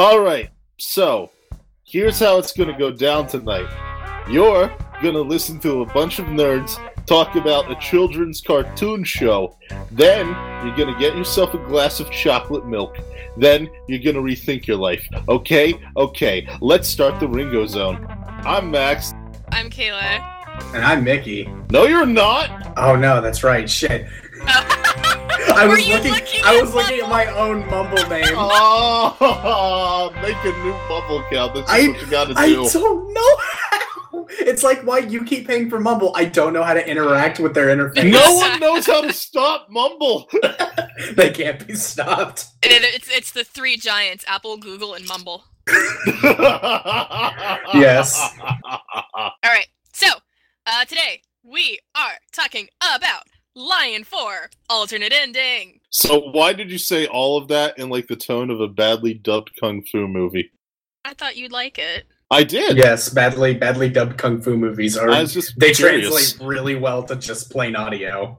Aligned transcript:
All 0.00 0.18
right, 0.18 0.48
so 0.78 1.30
here's 1.84 2.18
how 2.18 2.38
it's 2.38 2.54
gonna 2.54 2.78
go 2.78 2.90
down 2.90 3.26
tonight. 3.26 3.68
You're 4.30 4.74
gonna 5.02 5.20
listen 5.20 5.60
to 5.60 5.82
a 5.82 5.84
bunch 5.92 6.18
of 6.18 6.24
nerds 6.24 6.78
talk 7.04 7.36
about 7.36 7.70
a 7.70 7.74
children's 7.74 8.40
cartoon 8.40 9.04
show. 9.04 9.58
Then 9.90 10.28
you're 10.64 10.74
gonna 10.74 10.98
get 10.98 11.14
yourself 11.18 11.52
a 11.52 11.58
glass 11.58 12.00
of 12.00 12.10
chocolate 12.10 12.66
milk. 12.66 12.96
Then 13.36 13.68
you're 13.88 13.98
gonna 13.98 14.24
rethink 14.24 14.66
your 14.66 14.78
life. 14.78 15.06
Okay? 15.28 15.78
Okay, 15.98 16.48
let's 16.62 16.88
start 16.88 17.20
the 17.20 17.28
Ringo 17.28 17.66
Zone. 17.66 18.06
I'm 18.46 18.70
Max. 18.70 19.12
I'm 19.52 19.68
Kayla. 19.68 20.24
And 20.74 20.82
I'm 20.82 21.04
Mickey. 21.04 21.46
No, 21.70 21.84
you're 21.84 22.06
not! 22.06 22.72
Oh 22.78 22.96
no, 22.96 23.20
that's 23.20 23.44
right. 23.44 23.68
Shit. 23.68 24.06
I 25.60 25.66
was 25.66 25.86
looking, 25.86 26.10
looking 26.12 26.40
I 26.44 26.56
at 26.56 26.60
was 26.62 26.74
looking 26.74 27.00
at 27.00 27.08
my 27.08 27.26
own 27.26 27.66
mumble 27.68 27.96
name. 28.08 28.24
Oh, 28.36 30.10
make 30.22 30.36
a 30.44 30.52
new 30.64 30.72
bubble 30.88 31.22
count. 31.30 31.54
That's 31.54 31.70
I- 31.70 31.88
what 31.88 32.00
you 32.00 32.06
gotta 32.10 32.34
I 32.36 32.46
do. 32.48 32.68
don't 32.68 33.12
know 33.14 33.36
how. 33.38 34.26
It's 34.40 34.62
like 34.62 34.82
why 34.82 34.98
you 34.98 35.24
keep 35.24 35.46
paying 35.46 35.68
for 35.70 35.78
Mumble. 35.80 36.12
I 36.16 36.24
don't 36.24 36.52
know 36.52 36.62
how 36.62 36.74
to 36.74 36.88
interact 36.88 37.38
with 37.40 37.52
their 37.54 37.66
interface. 37.66 38.10
No 38.10 38.34
one 38.36 38.58
knows 38.60 38.86
how 38.86 39.00
to 39.02 39.12
stop 39.12 39.68
Mumble. 39.70 40.28
they 41.14 41.30
can't 41.30 41.64
be 41.66 41.74
stopped. 41.74 42.46
It- 42.62 42.82
it's 42.94 43.08
it's 43.10 43.30
the 43.32 43.44
three 43.44 43.76
giants: 43.76 44.24
Apple, 44.28 44.56
Google, 44.56 44.94
and 44.94 45.06
Mumble. 45.06 45.44
Yes. 47.74 48.36
All 48.64 49.30
right. 49.44 49.66
So 49.92 50.06
uh, 50.66 50.84
today 50.86 51.22
we 51.42 51.78
are 51.94 52.14
talking 52.32 52.68
about 52.80 53.24
Lion 53.54 54.04
Four 54.04 54.50
alternate 54.68 55.12
ending. 55.12 55.80
So 55.90 56.20
why 56.30 56.52
did 56.52 56.70
you 56.70 56.78
say 56.78 57.06
all 57.06 57.36
of 57.36 57.48
that 57.48 57.78
in 57.78 57.88
like 57.88 58.06
the 58.06 58.16
tone 58.16 58.50
of 58.50 58.60
a 58.60 58.68
badly 58.68 59.14
dubbed 59.14 59.50
kung 59.58 59.82
fu 59.82 60.06
movie? 60.06 60.50
I 61.04 61.14
thought 61.14 61.36
you'd 61.36 61.52
like 61.52 61.78
it. 61.78 62.04
I 62.30 62.44
did. 62.44 62.76
Yes, 62.76 63.08
badly 63.08 63.54
badly 63.54 63.88
dubbed 63.88 64.16
kung 64.18 64.40
fu 64.40 64.56
movies 64.56 64.96
are 64.96 65.10
I 65.10 65.20
was 65.20 65.34
just 65.34 65.58
they 65.58 65.72
curious. 65.72 66.08
translate 66.08 66.46
really 66.46 66.76
well 66.76 67.02
to 67.04 67.16
just 67.16 67.50
plain 67.50 67.74
audio. 67.74 68.38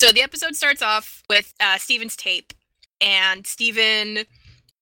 So 0.00 0.12
the 0.12 0.22
episode 0.22 0.54
starts 0.54 0.82
off 0.82 1.22
with 1.28 1.52
uh, 1.60 1.78
Steven's 1.78 2.14
tape, 2.16 2.52
and 3.00 3.46
Steven 3.46 4.24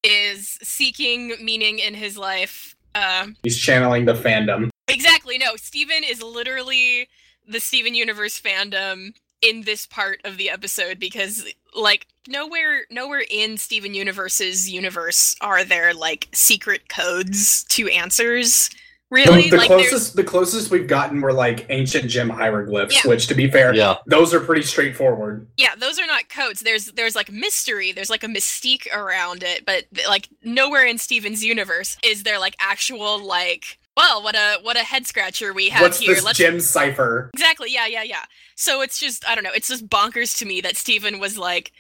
is 0.05 0.59
seeking 0.63 1.35
meaning 1.43 1.79
in 1.79 1.95
his 1.95 2.19
life. 2.19 2.75
Uh, 2.95 3.29
He's 3.43 3.59
channeling 3.59 4.05
the 4.05 4.15
fandom. 4.15 4.69
exactly. 4.89 5.39
No, 5.39 5.57
Steven 5.57 6.03
is 6.05 6.23
literally 6.23 7.09
the 7.47 7.61
Steven 7.61 7.95
Universe 7.95 8.39
fandom 8.41 9.15
in 9.43 9.63
this 9.63 9.87
part 9.87 10.21
of 10.25 10.37
the 10.39 10.49
episode 10.51 10.99
because, 10.99 11.45
like, 11.75 12.07
nowhere, 12.29 12.83
nowhere 12.91 13.25
in 13.31 13.59
Steven 13.59 13.93
Universe's 13.95 14.71
universe 14.71 15.35
are 15.41 15.65
there 15.65 15.93
like 15.93 16.29
secret 16.33 16.89
codes 16.89 17.65
to 17.65 17.89
answers. 17.89 18.71
Really, 19.11 19.43
the, 19.43 19.51
the 19.51 19.57
like, 19.59 19.69
there's 19.69 19.89
closest 19.91 20.17
the 20.17 20.25
closest 20.25 20.71
we've 20.71 20.87
gotten 20.87 21.21
were 21.21 21.35
like 21.35 21.67
ancient 21.69 22.09
gem 22.09 22.31
hieroglyphs, 22.31 23.05
Yeah. 23.05 23.11
which 23.11 23.27
to 23.27 23.35
be 23.35 23.51
fair, 23.51 23.75
Yeah. 23.75 23.97
those 24.07 24.33
are 24.33 24.41
pretty 24.41 24.63
straightforward. 24.63 25.47
yeah 25.59 25.75
those 25.79 25.99
are 25.99 26.07
not 26.07 26.31
codes 26.31 26.61
there's 26.61 26.87
there's 26.93 27.15
like 27.15 27.31
mystery 27.31 27.93
there's 27.93 28.09
like 28.09 28.25
a 28.25 28.27
mystique 28.27 28.87
around 28.95 29.43
it 29.43 29.67
but 29.67 29.85
like 30.09 30.31
nowhere 30.43 30.87
in 30.87 30.97
steven's 30.97 31.45
universe 31.45 31.99
is 32.03 32.23
there 32.23 32.39
like 32.39 32.57
actual 32.59 33.23
like 33.23 33.79
well 33.97 34.23
what 34.23 34.35
a 34.35 34.59
what 34.63 34.77
a 34.77 34.81
head 34.81 35.07
scratcher 35.07 35.53
we 35.53 35.69
have 35.69 35.83
What's 35.83 35.99
here 35.99 36.15
this 36.15 36.25
let's 36.25 36.39
gem 36.39 36.61
cipher? 36.61 37.31
exactly 37.35 37.73
yeah 37.73 37.87
yeah 37.87 38.03
yeah 38.03 38.25
so 38.57 38.81
it's 38.81 38.99
just 38.99 39.27
i 39.29 39.35
don't 39.35 39.45
know 39.45 39.51
it's 39.55 39.69
just 39.69 39.89
bonkers 39.89 40.37
to 40.39 40.47
me 40.47 40.61
that 40.61 40.77
Steven 40.77 41.19
was 41.21 41.37
like 41.39 41.73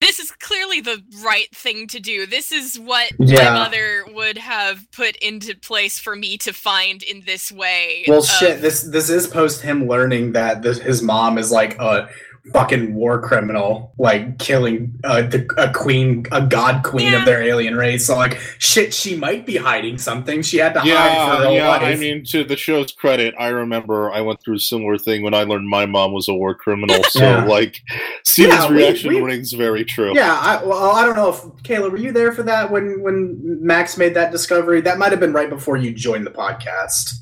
this 0.00 0.18
is 0.18 0.30
clearly 0.32 0.82
the 0.82 1.02
right 1.24 1.48
thing 1.54 1.86
to 1.86 1.98
do. 1.98 2.26
This 2.26 2.52
is 2.52 2.78
what 2.78 3.10
Yeah. 3.18 3.44
my 3.44 3.58
mother 3.60 4.04
would 4.12 4.36
have 4.36 4.86
put 4.92 5.16
into 5.16 5.56
place 5.56 5.98
for 5.98 6.14
me 6.14 6.36
to 6.38 6.52
find 6.52 7.02
in 7.02 7.22
this 7.24 7.50
way. 7.50 8.04
Well, 8.06 8.18
of- 8.18 8.26
shit. 8.26 8.60
This 8.60 8.82
this 8.82 9.08
is 9.08 9.26
post 9.26 9.62
him 9.62 9.88
learning 9.88 10.32
that 10.32 10.60
this, 10.60 10.78
his 10.78 11.00
mom 11.00 11.38
is 11.38 11.50
like 11.50 11.78
a 11.78 12.10
fucking 12.52 12.94
war 12.94 13.20
criminal, 13.22 13.94
like 13.96 14.38
killing 14.38 14.94
uh, 15.02 15.22
the, 15.22 15.46
a 15.56 15.72
queen, 15.72 16.26
a 16.30 16.44
god 16.46 16.84
queen 16.84 17.10
Yeah. 17.12 17.20
of 17.20 17.24
their 17.24 17.42
alien 17.42 17.74
race. 17.74 18.06
So 18.06 18.16
like, 18.16 18.38
shit, 18.58 18.92
she 18.92 19.16
might 19.16 19.46
be 19.46 19.56
hiding 19.56 19.96
something. 19.96 20.42
She 20.42 20.58
had 20.58 20.74
to 20.74 20.80
hide 20.80 20.88
for 20.88 20.92
Yeah, 20.92 21.36
her 21.48 21.54
yeah. 21.54 21.68
life. 21.68 21.82
I 21.82 21.94
mean, 21.96 22.22
to 22.26 22.44
the 22.44 22.56
show's 22.56 22.92
credit, 22.92 23.34
I 23.38 23.48
remember 23.48 24.12
I 24.12 24.20
went 24.20 24.42
through 24.42 24.56
a 24.56 24.60
similar 24.60 24.98
thing 24.98 25.22
when 25.22 25.32
I 25.32 25.44
learned 25.44 25.68
my 25.68 25.86
mom 25.86 26.12
was 26.12 26.28
a 26.28 26.34
war 26.34 26.54
criminal. 26.54 27.02
So, 27.04 27.20
Yeah. 27.20 27.44
like, 27.44 27.80
Steven's 28.26 28.54
Yeah, 28.64 28.68
we- 28.70 28.76
reaction 28.76 29.14
we- 29.14 29.20
rings 29.22 29.52
very 29.52 29.84
true. 29.84 30.14
yeah, 30.14 30.34
I, 30.38 30.62
well, 30.62 30.90
I 30.92 31.04
don't 31.06 31.16
know 31.16 31.30
if 31.30 31.40
Kayla, 31.62 31.90
were 31.90 31.96
you 31.96 32.12
there 32.12 32.32
for 32.32 32.42
that 32.42 32.70
when 32.70 33.00
when 33.00 33.38
Max 33.64 33.96
made 33.96 34.12
that 34.14 34.30
discovery? 34.32 34.82
That 34.82 34.98
might 34.98 35.12
have 35.12 35.20
been 35.20 35.32
right 35.32 35.48
before 35.48 35.78
you 35.78 35.92
joined 35.94 36.26
the 36.26 36.30
podcast. 36.30 37.14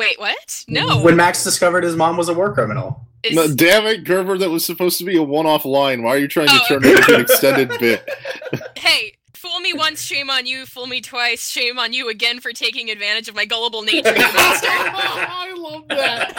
Wait, 0.00 0.20
what? 0.20 0.64
No. 0.68 1.00
When 1.02 1.16
Max 1.16 1.42
discovered 1.42 1.82
his 1.82 1.96
mom 1.96 2.16
was 2.16 2.28
a 2.28 2.34
war 2.34 2.52
criminal. 2.54 3.07
Is- 3.24 3.34
No, 3.34 3.52
damn 3.52 3.86
it, 3.86 4.04
Gerber! 4.04 4.38
That 4.38 4.50
was 4.50 4.64
supposed 4.64 4.98
to 4.98 5.04
be 5.04 5.16
a 5.16 5.22
one-off 5.22 5.64
line. 5.64 6.02
Why 6.02 6.10
are 6.14 6.18
you 6.18 6.28
trying 6.28 6.48
to 6.48 6.54
Oh, 6.54 6.64
turn 6.68 6.78
okay. 6.78 6.90
it 6.92 6.98
into 6.98 7.14
an 7.16 7.20
extended 7.22 7.68
bit? 7.80 8.08
hey, 8.78 9.14
fool 9.34 9.58
me 9.60 9.72
once, 9.72 10.02
shame 10.02 10.30
on 10.30 10.46
you. 10.46 10.66
Fool 10.66 10.86
me 10.86 11.00
twice, 11.00 11.48
shame 11.48 11.78
on 11.78 11.92
you 11.92 12.08
again 12.08 12.38
for 12.40 12.52
taking 12.52 12.90
advantage 12.90 13.28
of 13.28 13.34
my 13.34 13.44
gullible 13.44 13.82
nature, 13.82 14.14
you 14.14 14.20
monster. 14.22 14.68
I 14.70 15.52
love 15.56 15.88
that. 15.88 16.34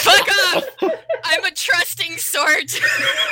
Fuck 0.00 0.28
off! 0.56 0.92
I'm 1.24 1.44
a 1.44 1.50
trusting 1.50 2.16
sort. 2.18 2.80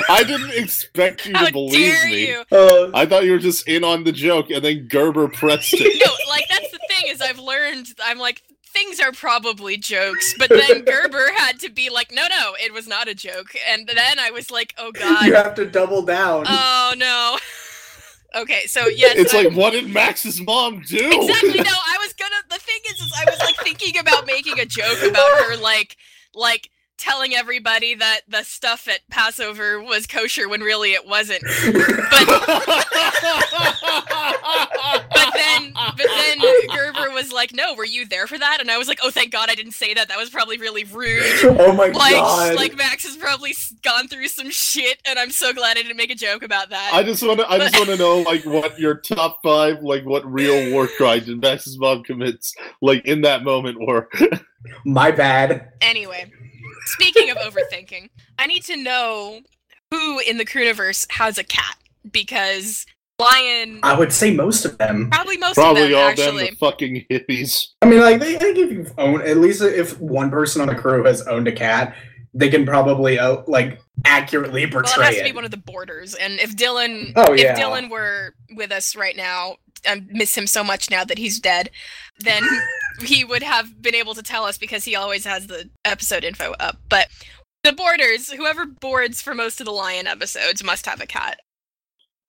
I 0.09 0.23
didn't 0.23 0.51
expect 0.53 1.25
you 1.25 1.33
How 1.35 1.45
to 1.47 1.51
believe 1.53 1.71
dare 1.93 2.05
me. 2.07 2.27
you? 2.27 2.43
Uh, 2.51 2.89
I 2.93 3.05
thought 3.05 3.25
you 3.25 3.31
were 3.31 3.39
just 3.39 3.67
in 3.67 3.83
on 3.83 4.03
the 4.03 4.11
joke, 4.11 4.49
and 4.49 4.63
then 4.63 4.87
Gerber 4.87 5.27
pressed 5.29 5.73
it. 5.73 6.03
No, 6.05 6.11
like 6.29 6.47
that's 6.49 6.71
the 6.71 6.79
thing 6.89 7.11
is 7.11 7.21
I've 7.21 7.39
learned. 7.39 7.87
I'm 8.03 8.17
like 8.17 8.41
things 8.81 8.99
are 8.99 9.11
probably 9.11 9.77
jokes, 9.77 10.33
but 10.37 10.49
then 10.49 10.81
Gerber 10.85 11.31
had 11.37 11.59
to 11.59 11.69
be 11.69 11.89
like, 11.89 12.11
no, 12.11 12.27
no, 12.29 12.53
it 12.63 12.73
was 12.73 12.87
not 12.87 13.07
a 13.07 13.13
joke, 13.15 13.53
and 13.69 13.87
then 13.87 14.19
I 14.19 14.31
was 14.31 14.49
like, 14.51 14.73
oh 14.77 14.91
god, 15.03 15.25
you 15.25 15.35
have 15.35 15.55
to 15.55 15.65
double 15.65 16.01
down. 16.01 16.45
oh 16.47 16.93
no. 16.97 17.37
Okay, 18.33 18.65
so 18.65 18.87
yes, 18.87 19.17
It's 19.17 19.33
I- 19.33 19.41
like, 19.43 19.53
what 19.57 19.71
did 19.73 19.89
Max's 19.89 20.39
mom 20.39 20.81
do? 20.87 21.05
exactly 21.05 21.61
no 21.61 21.69
i 21.69 21.97
was 21.99 22.13
gonna 22.13 22.33
the 22.49 22.59
thing 22.59 22.79
is, 22.89 23.01
is 23.01 23.11
i 23.19 23.29
was 23.29 23.37
like 23.39 23.57
thinking 23.57 23.97
about 23.99 24.25
making 24.25 24.57
a 24.57 24.65
joke 24.65 24.99
about 25.03 25.29
her 25.41 25.57
like 25.57 25.97
like 26.33 26.69
telling 27.01 27.33
everybody 27.33 27.95
that 27.95 28.21
the 28.27 28.43
stuff 28.43 28.87
at 28.87 28.99
passover 29.09 29.81
was 29.81 30.05
kosher 30.05 30.47
when 30.47 30.61
really 30.61 30.93
it 30.93 31.07
wasn't 31.07 31.41
but 31.65 31.73
then 35.33 35.73
but 35.73 36.05
then 36.05 36.39
gerber 36.69 37.09
was 37.11 37.31
like 37.31 37.53
no 37.53 37.73
were 37.73 37.83
you 37.83 38.05
there 38.05 38.27
for 38.27 38.37
that 38.37 38.59
and 38.61 38.69
i 38.69 38.77
was 38.77 38.87
like 38.87 38.99
oh 39.03 39.09
thank 39.09 39.31
god 39.31 39.49
i 39.49 39.55
didn't 39.55 39.71
say 39.71 39.95
that 39.95 40.07
that 40.09 40.17
was 40.17 40.29
probably 40.29 40.59
really 40.59 40.83
rude 40.83 41.23
oh 41.43 41.73
my 41.73 41.87
like 41.87 42.13
god! 42.13 42.55
like 42.55 42.77
max 42.77 43.03
has 43.03 43.17
probably 43.17 43.53
gone 43.81 44.07
through 44.07 44.27
some 44.27 44.51
shit 44.51 45.01
and 45.05 45.17
i'm 45.17 45.31
so 45.31 45.51
glad 45.53 45.77
i 45.77 45.81
didn't 45.81 45.97
make 45.97 46.11
a 46.11 46.15
joke 46.15 46.43
about 46.43 46.69
that 46.69 46.91
I 46.93 47.03
just 47.03 47.23
want 47.23 47.39
to. 47.39 47.49
I 47.49 47.57
just 47.57 47.75
want 47.75 47.89
to 47.89 47.97
know, 47.97 48.19
like, 48.19 48.45
what 48.45 48.77
your 48.77 48.95
top 48.95 49.41
five, 49.41 49.81
like, 49.81 50.05
what 50.05 50.29
real 50.31 50.71
war 50.71 50.87
crimes 50.87 51.25
did 51.25 51.41
Max's 51.41 51.79
mom 51.79 52.03
commits, 52.03 52.53
like, 52.81 53.05
in 53.05 53.21
that 53.21 53.43
moment 53.43 53.79
were. 53.79 54.09
my 54.85 55.11
bad. 55.11 55.71
Anyway, 55.81 56.31
speaking 56.85 57.29
of 57.29 57.37
overthinking, 57.37 58.09
I 58.37 58.47
need 58.47 58.63
to 58.65 58.77
know 58.77 59.41
who 59.91 60.19
in 60.19 60.37
the 60.37 60.45
Crewniverse 60.45 61.05
has 61.11 61.37
a 61.37 61.43
cat 61.43 61.77
because 62.11 62.85
Lion, 63.19 63.79
I 63.83 63.97
would 63.97 64.11
say 64.11 64.33
most 64.33 64.65
of 64.65 64.77
them. 64.79 65.09
probably 65.11 65.37
most 65.37 65.55
Probably 65.55 65.83
of 65.83 65.89
them 65.89 65.97
all 65.99 66.05
actually. 66.09 66.45
them, 66.45 66.47
the 66.51 66.55
fucking 66.55 67.05
hippies. 67.11 67.67
I 67.81 67.85
mean, 67.85 67.99
like 67.99 68.19
they, 68.19 68.37
think 68.37 68.57
if 68.57 68.71
you've 68.71 68.93
owned 68.97 69.21
at 69.23 69.37
least 69.37 69.61
if 69.61 69.99
one 69.99 70.31
person 70.31 70.61
on 70.61 70.67
the 70.67 70.75
crew 70.75 71.03
has 71.03 71.21
owned 71.27 71.47
a 71.47 71.51
cat, 71.51 71.95
they 72.33 72.49
can 72.49 72.65
probably 72.65 73.19
uh, 73.19 73.43
like 73.47 73.79
accurately 74.05 74.61
well, 74.65 74.69
it 74.69 74.71
portray 74.87 75.05
has 75.05 75.17
to 75.17 75.23
be 75.23 75.33
one 75.33 75.45
of 75.45 75.51
the 75.51 75.57
boarders, 75.57 76.15
and 76.15 76.39
if 76.39 76.55
Dylan, 76.55 77.11
Oh, 77.15 77.33
if 77.33 77.41
yeah. 77.41 77.59
Dylan 77.59 77.89
were 77.91 78.33
with 78.55 78.71
us 78.71 78.95
right 78.95 79.15
now, 79.15 79.57
I 79.87 80.03
miss 80.09 80.37
him 80.37 80.47
so 80.47 80.63
much 80.63 80.89
now 80.89 81.03
that 81.03 81.17
he's 81.17 81.39
dead. 81.39 81.69
Then 82.19 82.43
he 83.01 83.23
would 83.23 83.43
have 83.43 83.81
been 83.81 83.95
able 83.95 84.13
to 84.15 84.23
tell 84.23 84.45
us 84.45 84.57
because 84.57 84.85
he 84.85 84.95
always 84.95 85.25
has 85.25 85.47
the 85.47 85.69
episode 85.85 86.23
info 86.23 86.53
up. 86.59 86.77
But 86.89 87.07
the 87.63 87.73
boarders, 87.73 88.31
whoever 88.31 88.65
boards 88.65 89.21
for 89.21 89.33
most 89.33 89.59
of 89.59 89.65
the 89.65 89.71
Lion 89.71 90.07
episodes, 90.07 90.63
must 90.63 90.85
have 90.85 91.01
a 91.01 91.07
cat. 91.07 91.39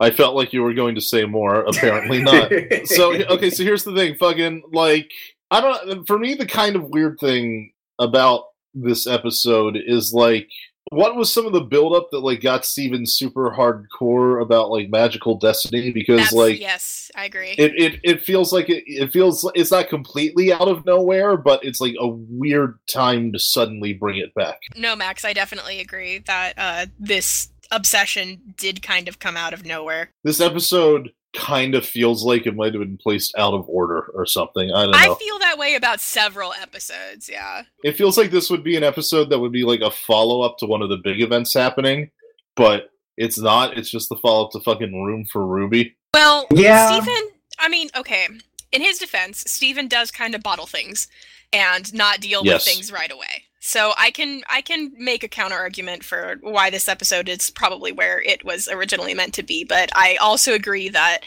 I 0.01 0.11
felt 0.11 0.35
like 0.35 0.53
you 0.53 0.63
were 0.63 0.75
going 0.75 0.97
to 0.97 1.01
say 1.01 1.25
more. 1.25 1.61
Apparently 1.61 2.23
not. 2.23 2.51
so 2.87 3.15
okay, 3.15 3.51
so 3.51 3.63
here's 3.63 3.85
the 3.85 3.95
thing. 3.95 4.17
Fucking 4.17 4.63
like, 4.73 5.11
I 5.51 5.61
don't. 5.61 6.07
For 6.07 6.19
me, 6.19 6.35
the 6.35 6.47
kind 6.47 6.77
of 6.77 6.89
weird 6.89 7.19
thing 7.21 7.73
about 7.99 8.45
this 8.75 9.07
episode 9.07 9.77
is 9.77 10.13
like. 10.13 10.49
What 10.93 11.17
was 11.17 11.33
some 11.33 11.47
of 11.47 11.53
the 11.53 11.63
buildup 11.63 12.11
that 12.11 12.21
like 12.21 12.43
got 12.43 12.65
Steven 12.65 13.07
super 13.07 13.51
hardcore 13.51 14.43
about 14.43 14.71
like 14.71 14.91
magical 14.91 15.39
destiny? 15.39 15.91
Because 15.91 16.21
That's, 16.21 16.33
like 16.33 16.61
yes, 16.61 17.11
I 17.17 17.25
agree. 17.25 17.55
it, 17.59 17.73
it 17.77 18.01
it 18.05 18.23
feels 18.23 18.53
like 18.53 18.69
it, 18.69 18.85
it 18.87 19.13
feels 19.13 19.51
it's 19.55 19.71
not 19.71 19.89
completely 19.89 20.53
out 20.53 20.69
of 20.69 20.85
nowhere, 20.85 21.37
but 21.37 21.65
it's 21.65 21.81
like 21.81 21.95
a 21.99 22.07
weird 22.07 22.79
time 22.93 23.33
to 23.33 23.39
suddenly 23.39 23.95
bring 23.95 24.19
it 24.19 24.35
back. 24.35 24.59
No, 24.77 24.95
Max, 24.95 25.25
I 25.25 25.33
definitely 25.33 25.81
agree 25.81 26.19
that 26.27 26.55
uh, 26.59 26.87
this 26.99 27.49
obsession 27.71 28.55
did 28.57 28.83
kind 28.83 29.09
of 29.09 29.19
come 29.19 29.37
out 29.37 29.55
of 29.55 29.65
nowhere. 29.65 30.11
This 30.25 30.41
episode 30.41 31.11
kind 31.35 31.75
of 31.75 31.85
feels 31.87 32.25
like 32.25 32.47
it 32.47 32.55
might 32.55 32.75
have 32.75 32.83
been 32.83 32.99
placed 32.99 33.35
out 33.39 33.55
of 33.55 33.67
order 33.69 34.11
or 34.15 34.27
something. 34.27 34.71
I 34.71 34.83
don't 34.83 34.91
know. 34.93 34.99
I 34.99 35.15
feel 35.15 35.39
that 35.39 35.57
way 35.59 35.75
about 35.77 36.01
several 36.01 36.53
episodes. 36.61 37.29
Yeah. 37.29 37.63
it 37.85 37.97
feels 37.97 38.19
like 38.19 38.31
this 38.31 38.51
would 38.51 38.63
be 38.63 38.77
an 38.77 38.85
episode 38.85 39.31
that 39.31 39.39
would 39.39 39.53
be 39.53 39.65
like 39.65 39.81
a 39.81 39.91
follow 39.91 40.43
up 40.43 40.59
to 40.59 40.67
one 40.67 40.83
of 40.83 40.89
the 40.91 40.99
big 40.99 41.21
events 41.23 41.55
happening, 41.55 42.11
but 42.55 42.91
it's 43.17 43.39
not. 43.39 43.77
It's 43.79 43.91
just 43.91 44.09
the 44.11 44.17
follow 44.17 44.45
up 44.47 44.53
to 44.53 44.61
fucking 44.61 44.93
Room 45.05 45.25
for 45.33 45.47
Ruby. 45.47 45.97
Well, 46.15 46.47
Yeah. 46.53 47.01
Steven, 47.01 47.31
I 47.59 47.69
mean, 47.69 47.89
okay. 47.97 48.29
In 48.71 48.83
his 48.83 48.99
defense, 48.99 49.45
Steven 49.47 49.89
does 49.89 50.11
kind 50.11 50.35
of 50.35 50.43
bottle 50.43 50.67
things 50.67 51.09
and 51.53 51.93
not 51.95 52.21
deal 52.21 52.43
Yes. 52.45 52.67
with 52.67 52.75
things 52.75 52.93
right 52.93 53.11
away. 53.13 53.45
So 53.65 53.93
I 53.97 54.11
can 54.11 54.43
I 54.51 54.61
can 54.61 54.93
make 54.99 55.23
a 55.23 55.29
counter 55.29 55.55
argument 55.55 56.05
for 56.05 56.37
why 56.41 56.69
this 56.69 56.89
episode 56.89 57.29
is 57.29 57.49
probably 57.49 57.93
where 57.93 58.21
it 58.21 58.45
was 58.45 58.67
originally 58.67 59.15
meant 59.15 59.35
to 59.35 59.45
be, 59.45 59.63
but 59.63 59.89
I 59.95 60.17
also 60.17 60.53
agree 60.53 60.89
that 60.89 61.21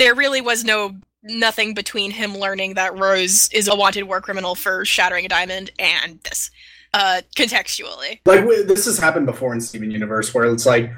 there 0.00 0.12
really 0.12 0.40
was 0.40 0.64
no 0.64 0.96
nothing 1.22 1.74
between 1.74 2.10
him 2.10 2.36
learning 2.36 2.74
that 2.74 2.98
Rose 2.98 3.48
is 3.52 3.68
a 3.68 3.76
wanted 3.76 4.04
war 4.04 4.20
criminal 4.20 4.56
for 4.56 4.84
shattering 4.84 5.24
a 5.24 5.28
diamond 5.28 5.70
and 5.78 6.20
this 6.24 6.50
uh 6.94 7.20
contextually. 7.36 8.18
like 8.24 8.44
this 8.66 8.86
has 8.86 8.98
happened 8.98 9.26
before 9.26 9.54
in 9.54 9.60
Steven 9.60 9.92
Universe, 9.92 10.34
where 10.34 10.46
it's 10.46 10.66
like 10.66 10.90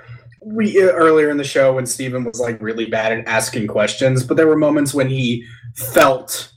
we 0.42 0.82
uh, 0.82 0.92
earlier 0.92 1.28
in 1.28 1.36
the 1.36 1.44
show 1.44 1.74
when 1.74 1.84
Steven 1.84 2.24
was 2.24 2.40
like 2.40 2.60
really 2.62 2.86
bad 2.86 3.12
at 3.12 3.28
asking 3.28 3.66
questions, 3.66 4.24
but 4.24 4.38
there 4.38 4.46
were 4.46 4.56
moments 4.56 4.94
when 4.94 5.10
he 5.10 5.44
felt 5.76 6.50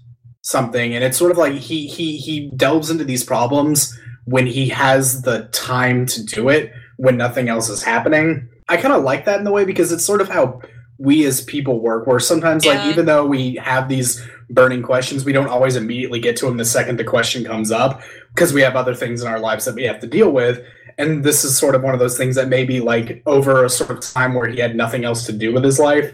something, 0.44 0.96
and 0.96 1.04
it's 1.04 1.18
sort 1.18 1.32
of 1.32 1.38
like 1.38 1.56
he 1.56 1.88
he 1.88 2.16
he 2.16 2.50
delves 2.56 2.90
into 2.90 3.04
these 3.04 3.26
problems 3.26 4.00
when 4.26 4.48
he 4.48 4.70
has 4.70 5.22
the 5.24 5.48
time 5.52 6.06
to 6.08 6.26
do 6.26 6.50
it 6.50 6.72
when 6.98 7.18
nothing 7.18 7.50
else 7.50 7.70
is 7.70 7.84
happening. 7.84 8.48
I 8.70 8.78
kind 8.78 8.94
of 8.94 9.04
like 9.04 9.26
that 9.26 9.40
in 9.40 9.44
the 9.44 9.52
way 9.52 9.66
because 9.66 9.92
it's 9.92 10.06
sort 10.06 10.22
of 10.22 10.30
how 10.30 10.62
we 10.98 11.26
as 11.26 11.42
people 11.42 11.80
work, 11.80 12.08
where 12.08 12.20
sometimes 12.20 12.66
like 12.66 12.86
even 12.86 13.06
though 13.06 13.26
we 13.26 13.56
have 13.56 13.90
these 13.90 14.26
burning 14.50 14.82
questions, 14.84 15.26
we 15.26 15.34
don't 15.34 15.48
always 15.48 15.76
immediately 15.76 16.20
get 16.20 16.38
to 16.38 16.46
them 16.46 16.58
the 16.58 16.66
second 16.66 16.98
the 16.98 17.04
question 17.04 17.44
comes 17.44 17.72
up 17.72 18.02
because 18.34 18.54
we 18.54 18.62
have 18.62 18.76
other 18.76 18.96
things 18.96 19.22
in 19.22 19.28
our 19.28 19.40
lives 19.40 19.66
that 19.66 19.76
we 19.76 19.84
have 19.84 20.00
to 20.00 20.08
deal 20.08 20.32
with. 20.32 20.64
And 20.98 21.24
this 21.24 21.44
is 21.44 21.58
sort 21.58 21.76
of 21.76 21.82
one 21.82 21.94
of 21.94 22.00
those 22.00 22.18
things 22.18 22.36
that 22.36 22.48
maybe 22.48 22.80
like 22.80 23.24
over 23.26 23.66
a 23.66 23.70
sort 23.70 23.90
of 23.90 24.00
time 24.00 24.36
where 24.36 24.48
he 24.48 24.60
had 24.60 24.76
nothing 24.76 25.04
else 25.04 25.26
to 25.26 25.34
do 25.34 25.52
with 25.52 25.64
his 25.64 25.80
life, 25.80 26.14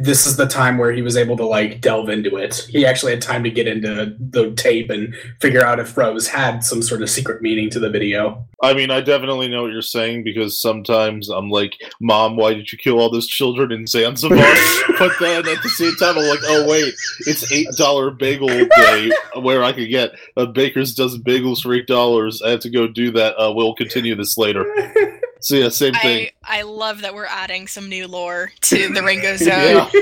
this 0.00 0.26
is 0.26 0.36
the 0.36 0.46
time 0.46 0.78
where 0.78 0.92
he 0.92 1.02
was 1.02 1.16
able 1.16 1.36
to 1.36 1.44
like 1.44 1.80
delve 1.80 2.08
into 2.08 2.36
it. 2.36 2.66
He 2.68 2.86
actually 2.86 3.12
had 3.12 3.22
time 3.22 3.44
to 3.44 3.50
get 3.50 3.66
into 3.66 4.14
the 4.18 4.52
tape 4.52 4.90
and 4.90 5.14
figure 5.40 5.64
out 5.64 5.80
if 5.80 5.96
Rose 5.96 6.28
had 6.28 6.64
some 6.64 6.82
sort 6.82 7.02
of 7.02 7.10
secret 7.10 7.42
meaning 7.42 7.70
to 7.70 7.80
the 7.80 7.90
video. 7.90 8.46
I 8.62 8.72
mean, 8.72 8.90
I 8.90 9.00
definitely 9.00 9.48
know 9.48 9.62
what 9.62 9.72
you're 9.72 9.82
saying 9.82 10.24
because 10.24 10.60
sometimes 10.60 11.28
I'm 11.28 11.50
like, 11.50 11.74
Mom, 12.00 12.36
why 12.36 12.54
did 12.54 12.72
you 12.72 12.78
kill 12.78 12.98
all 12.98 13.10
those 13.10 13.26
children 13.26 13.72
in 13.72 13.86
Zanzibar? 13.86 14.38
but 14.98 15.12
then 15.20 15.46
at 15.48 15.62
the 15.62 15.68
same 15.68 15.94
time, 15.96 16.16
I'm 16.16 16.28
like, 16.28 16.40
oh, 16.44 16.68
wait, 16.68 16.94
it's 17.26 17.52
$8 17.52 18.18
bagel 18.18 18.48
day 18.48 19.10
where 19.40 19.62
I 19.62 19.72
could 19.72 19.88
get 19.88 20.12
a 20.36 20.46
baker's 20.46 20.94
dozen 20.94 21.22
bagels 21.22 21.62
for 21.62 21.70
$8. 21.70 22.42
I 22.44 22.50
have 22.50 22.60
to 22.60 22.70
go 22.70 22.86
do 22.86 23.10
that. 23.12 23.34
Uh, 23.36 23.52
we'll 23.52 23.74
continue 23.74 24.14
this 24.14 24.38
later. 24.38 24.64
So, 25.44 25.56
yeah, 25.56 25.68
same 25.68 25.94
thing. 25.94 26.28
I 26.42 26.58
I 26.60 26.62
love 26.62 27.02
that 27.02 27.14
we're 27.14 27.26
adding 27.26 27.66
some 27.68 27.88
new 27.88 28.08
lore 28.08 28.50
to 28.62 28.88
the 28.92 29.02
Ringo 29.02 29.36
Zone. 29.38 29.48
Yeah. 29.48 29.90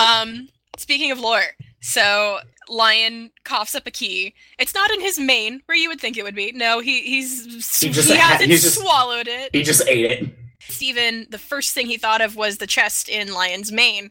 Um, 0.00 0.48
speaking 0.78 1.10
of 1.10 1.20
lore, 1.20 1.42
so 1.82 2.38
Lion 2.70 3.30
coughs 3.44 3.74
up 3.74 3.86
a 3.86 3.90
key. 3.90 4.32
It's 4.58 4.72
not 4.74 4.90
in 4.90 5.00
his 5.02 5.18
mane, 5.20 5.60
where 5.66 5.76
you 5.76 5.90
would 5.90 6.00
think 6.00 6.16
it 6.16 6.22
would 6.22 6.34
be. 6.34 6.52
No, 6.52 6.80
he 6.80 7.02
he's 7.02 7.44
He 7.80 7.88
he, 7.88 7.92
just 7.92 8.10
ha- 8.10 8.16
hasn't 8.16 8.48
he's 8.50 8.62
just- 8.62 8.78
swallowed 8.80 9.28
it. 9.28 9.50
he 9.52 9.62
just 9.62 9.86
ate 9.86 10.10
it. 10.10 10.34
Steven, 10.60 11.26
the 11.28 11.36
first 11.38 11.74
thing 11.74 11.86
he 11.86 11.98
thought 11.98 12.22
of 12.22 12.34
was 12.34 12.56
the 12.56 12.66
chest 12.66 13.10
in 13.10 13.34
Lion's 13.34 13.70
mane. 13.70 14.10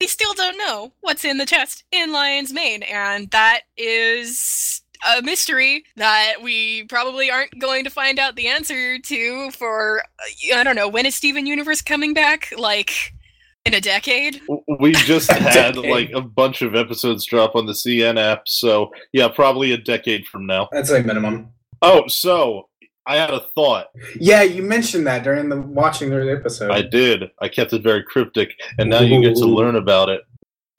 We 0.00 0.08
still 0.08 0.34
don't 0.34 0.58
know 0.58 0.92
what's 1.02 1.24
in 1.24 1.38
the 1.38 1.46
chest 1.46 1.84
in 1.92 2.12
Lion's 2.12 2.52
mane, 2.52 2.82
and 2.82 3.30
that 3.30 3.60
is 3.76 4.82
a 5.06 5.22
mystery 5.22 5.84
that 5.96 6.36
we 6.42 6.84
probably 6.84 7.30
aren't 7.30 7.58
going 7.58 7.84
to 7.84 7.90
find 7.90 8.18
out 8.18 8.36
the 8.36 8.48
answer 8.48 8.98
to 8.98 9.50
for 9.52 10.00
uh, 10.00 10.56
I 10.56 10.64
don't 10.64 10.76
know 10.76 10.88
when 10.88 11.06
is 11.06 11.14
Steven 11.14 11.46
Universe 11.46 11.82
coming 11.82 12.14
back? 12.14 12.52
Like 12.56 13.12
in 13.68 13.74
a 13.74 13.80
decade? 13.80 14.40
We 14.80 14.92
just 14.92 15.30
had 15.32 15.74
Decade. 15.74 15.90
like 15.90 16.10
a 16.14 16.20
bunch 16.20 16.62
of 16.62 16.74
episodes 16.74 17.24
drop 17.24 17.54
on 17.54 17.66
the 17.66 17.72
CN 17.72 18.18
app. 18.18 18.48
So, 18.48 18.90
yeah, 19.12 19.28
probably 19.28 19.72
a 19.72 19.76
decade 19.78 20.26
from 20.26 20.46
now. 20.46 20.68
That's 20.72 20.90
a 20.90 21.02
minimum. 21.02 21.50
Oh, 21.82 22.08
so 22.08 22.68
I 23.06 23.16
had 23.16 23.30
a 23.30 23.40
thought. 23.54 23.88
Yeah, 24.18 24.42
you 24.42 24.62
mentioned 24.62 25.06
that 25.06 25.22
during 25.22 25.48
the 25.48 25.60
watching 25.60 26.10
the 26.10 26.32
episode. 26.32 26.70
I 26.70 26.82
did. 26.82 27.30
I 27.40 27.48
kept 27.48 27.72
it 27.72 27.82
very 27.82 28.02
cryptic, 28.02 28.54
and 28.78 28.90
now 28.90 29.00
you 29.00 29.20
get 29.22 29.36
to 29.36 29.46
learn 29.46 29.76
about 29.76 30.08
it. 30.08 30.22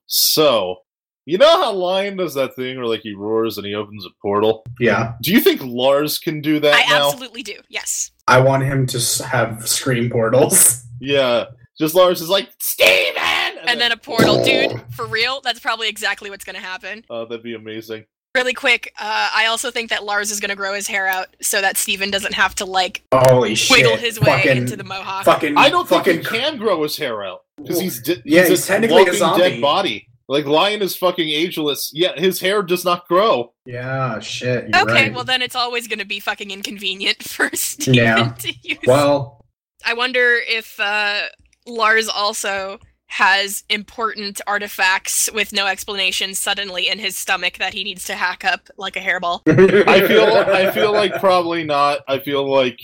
So, 0.07 0.81
you 1.29 1.37
know 1.37 1.61
how 1.61 1.71
Lion 1.73 2.17
does 2.17 2.33
that 2.33 2.55
thing 2.55 2.77
where 2.77 2.85
like 2.87 3.01
he 3.01 3.13
roars 3.13 3.57
and 3.57 3.65
he 3.67 3.75
opens 3.75 4.05
a 4.05 4.09
portal? 4.21 4.65
yeah, 4.79 5.13
Do 5.21 5.31
you 5.31 5.39
think 5.39 5.61
Lars 5.63 6.17
can 6.19 6.41
do 6.41 6.59
that 6.59 6.73
I 6.73 6.89
now? 6.91 7.07
absolutely 7.09 7.43
do. 7.43 7.55
Yes. 7.69 8.11
I 8.27 8.39
want 8.41 8.63
him 8.63 8.85
to 8.87 9.23
have 9.25 9.67
scream 9.67 10.09
portals. 10.09 10.83
Yeah. 11.01 11.45
Just 11.79 11.95
Lars 11.95 12.19
is 12.19 12.27
like, 12.27 12.49
Steven! 12.59 13.57
And 13.65 13.79
then 13.79 13.93
a 13.93 13.97
portal, 13.97 14.43
dude, 14.43 14.81
for 14.91 15.07
real? 15.07 15.39
That's 15.41 15.61
probably 15.61 15.87
exactly 15.87 16.29
what's 16.29 16.43
going 16.43 16.57
to 16.57 16.61
happen. 16.61 17.05
Oh, 17.09 17.25
that'd 17.25 17.41
be 17.41 17.55
amazing. 17.55 18.03
Really 18.35 18.53
quick, 18.53 18.93
uh, 18.99 19.29
I 19.33 19.45
also 19.45 19.71
think 19.71 19.91
that 19.91 20.03
Lars 20.03 20.29
is 20.29 20.41
going 20.41 20.49
to 20.49 20.57
grow 20.57 20.73
his 20.73 20.87
hair 20.87 21.07
out 21.07 21.27
so 21.41 21.61
that 21.61 21.77
Steven 21.77 22.11
doesn't 22.11 22.33
have 22.33 22.53
to, 22.55 22.65
like, 22.65 23.01
Holy 23.13 23.55
shit! 23.55 23.77
wiggle 23.77 23.95
his 23.95 24.19
way 24.19 24.25
fucking, 24.27 24.57
into 24.57 24.75
the 24.75 24.83
mohawk. 24.83 25.23
Fucking, 25.23 25.57
I 25.57 25.69
don't 25.69 25.87
think 25.87 26.03
fucking 26.03 26.19
he 26.19 26.25
can 26.25 26.57
grow 26.57 26.83
his 26.83 26.97
hair 26.97 27.23
out 27.23 27.45
because 27.55 27.79
he's 27.79 28.01
di- 28.03 28.21
Yeah, 28.25 28.41
he's, 28.41 28.49
he's 28.49 28.63
a 28.65 28.67
technically 28.67 29.07
a 29.07 29.13
zombie. 29.13 29.41
dead 29.41 29.61
body. 29.61 30.08
Like 30.29 30.45
Lion 30.45 30.83
is 30.83 30.95
fucking 30.95 31.27
ageless. 31.27 31.91
Yeah, 31.91 32.11
his 32.15 32.39
hair 32.39 32.61
does 32.61 32.85
not 32.85 33.07
grow. 33.07 33.51
Yeah, 33.65 34.19
shit. 34.19 34.69
You're 34.69 34.81
Okay, 34.83 34.93
right. 35.05 35.13
well 35.13 35.23
then 35.23 35.41
it's 35.41 35.55
always 35.55 35.87
going 35.87 35.97
to 35.99 36.05
be 36.05 36.19
fucking 36.19 36.51
inconvenient 36.51 37.23
for 37.27 37.49
Steven 37.55 37.93
Yeah. 37.95 38.29
to 38.39 38.53
use. 38.61 38.77
Well, 38.85 39.43
I 39.83 39.95
wonder 39.95 40.37
if 40.47 40.79
uh, 40.79 41.23
Lars 41.65 42.07
also 42.07 42.77
has 43.07 43.63
important 43.71 44.39
artifacts 44.45 45.31
with 45.33 45.51
no 45.51 45.65
explanation 45.65 46.35
suddenly 46.35 46.87
in 46.87 46.99
his 46.99 47.17
stomach 47.17 47.57
that 47.57 47.73
he 47.73 47.83
needs 47.83 48.03
to 48.03 48.13
hack 48.13 48.45
up 48.45 48.69
like 48.77 48.95
a 48.95 48.99
hairball. 48.99 49.41
I 49.87 50.07
feel 50.07 50.25
I 50.25 50.69
feel 50.69 50.93
like 50.93 51.19
probably 51.19 51.63
not. 51.63 52.01
I 52.07 52.19
feel 52.19 52.47
like 52.47 52.77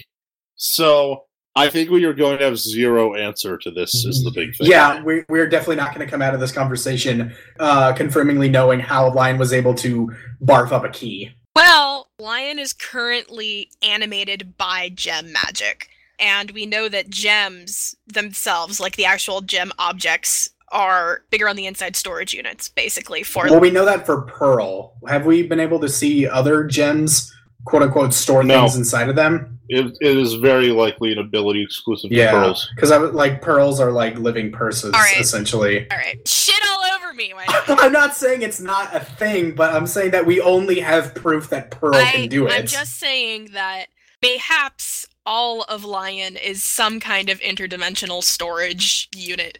so 0.55 1.24
I 1.57 1.69
think 1.69 1.89
we 1.89 2.03
are 2.03 2.13
going 2.13 2.37
to 2.39 2.43
have 2.43 2.57
zero 2.57 3.15
answer 3.15 3.57
to 3.57 3.71
this 3.71 3.93
is 4.05 4.23
the 4.23 4.31
big 4.31 4.55
thing. 4.55 4.67
yeah, 4.67 5.01
we're, 5.01 5.25
we're 5.29 5.47
definitely 5.47 5.77
not 5.77 5.95
going 5.95 6.05
to 6.05 6.11
come 6.11 6.21
out 6.21 6.33
of 6.33 6.41
this 6.41 6.51
conversation 6.51 7.33
uh, 7.59 7.93
confirmingly 7.93 8.49
knowing 8.49 8.81
how 8.81 9.09
Lion 9.13 9.37
was 9.37 9.53
able 9.53 9.73
to 9.75 10.13
barf 10.43 10.73
up 10.73 10.83
a 10.83 10.89
key. 10.89 11.31
Well, 11.55 12.09
Lion 12.19 12.59
is 12.59 12.73
currently 12.73 13.71
animated 13.81 14.57
by 14.57 14.89
gem 14.89 15.31
magic, 15.31 15.87
and 16.19 16.51
we 16.51 16.65
know 16.65 16.89
that 16.89 17.09
gems 17.09 17.95
themselves, 18.05 18.81
like 18.81 18.97
the 18.97 19.05
actual 19.05 19.39
gem 19.39 19.71
objects, 19.79 20.49
are 20.69 21.23
bigger 21.29 21.47
on 21.47 21.55
the 21.55 21.67
inside 21.67 21.95
storage 21.95 22.33
units, 22.33 22.67
basically 22.67 23.23
for 23.23 23.45
Well, 23.45 23.61
we 23.61 23.71
know 23.71 23.85
that 23.85 24.05
for 24.05 24.23
Pearl. 24.23 24.95
Have 25.07 25.25
we 25.25 25.47
been 25.47 25.61
able 25.61 25.79
to 25.79 25.87
see 25.87 26.27
other 26.27 26.65
gems, 26.65 27.33
quote 27.65 27.83
unquote, 27.83 28.13
store 28.13 28.43
No. 28.43 28.61
things 28.61 28.75
inside 28.77 29.09
of 29.09 29.15
them? 29.15 29.59
It, 29.67 29.97
it 29.99 30.17
is 30.17 30.35
very 30.35 30.69
likely 30.69 31.11
an 31.11 31.17
ability 31.17 31.63
exclusive 31.63 32.11
to 32.11 32.27
pearls. 32.29 32.69
because 32.75 32.91
I 32.91 32.97
was 32.99 33.13
like 33.13 33.41
pearls 33.41 33.79
are 33.79 33.91
like 33.91 34.15
living 34.19 34.51
purses 34.51 34.93
All 34.93 34.99
right. 34.99 35.19
essentially. 35.19 35.89
All 35.89 35.97
right, 35.97 36.25
shit 36.27 36.61
all 36.69 36.83
over 36.95 37.13
me. 37.13 37.33
I'm 37.67 37.91
not 37.91 38.15
saying 38.15 38.43
it's 38.43 38.59
not 38.61 38.95
a 38.95 38.99
thing, 38.99 39.55
but 39.55 39.73
I'm 39.73 39.87
saying 39.87 40.11
that 40.11 40.25
we 40.25 40.39
only 40.39 40.79
have 40.79 41.15
proof 41.15 41.49
that 41.49 41.71
Pearl 41.71 41.95
I, 41.95 42.11
can 42.11 42.29
do 42.29 42.45
it. 42.47 42.53
I'm 42.53 42.67
just 42.67 42.99
saying 42.99 43.49
that 43.53 43.87
mayhaps 44.21 45.07
all 45.25 45.63
of 45.63 45.83
Lion 45.83 46.37
is 46.37 46.61
some 46.61 46.99
kind 46.99 47.29
of 47.29 47.39
interdimensional 47.39 48.21
storage 48.23 49.09
unit, 49.15 49.57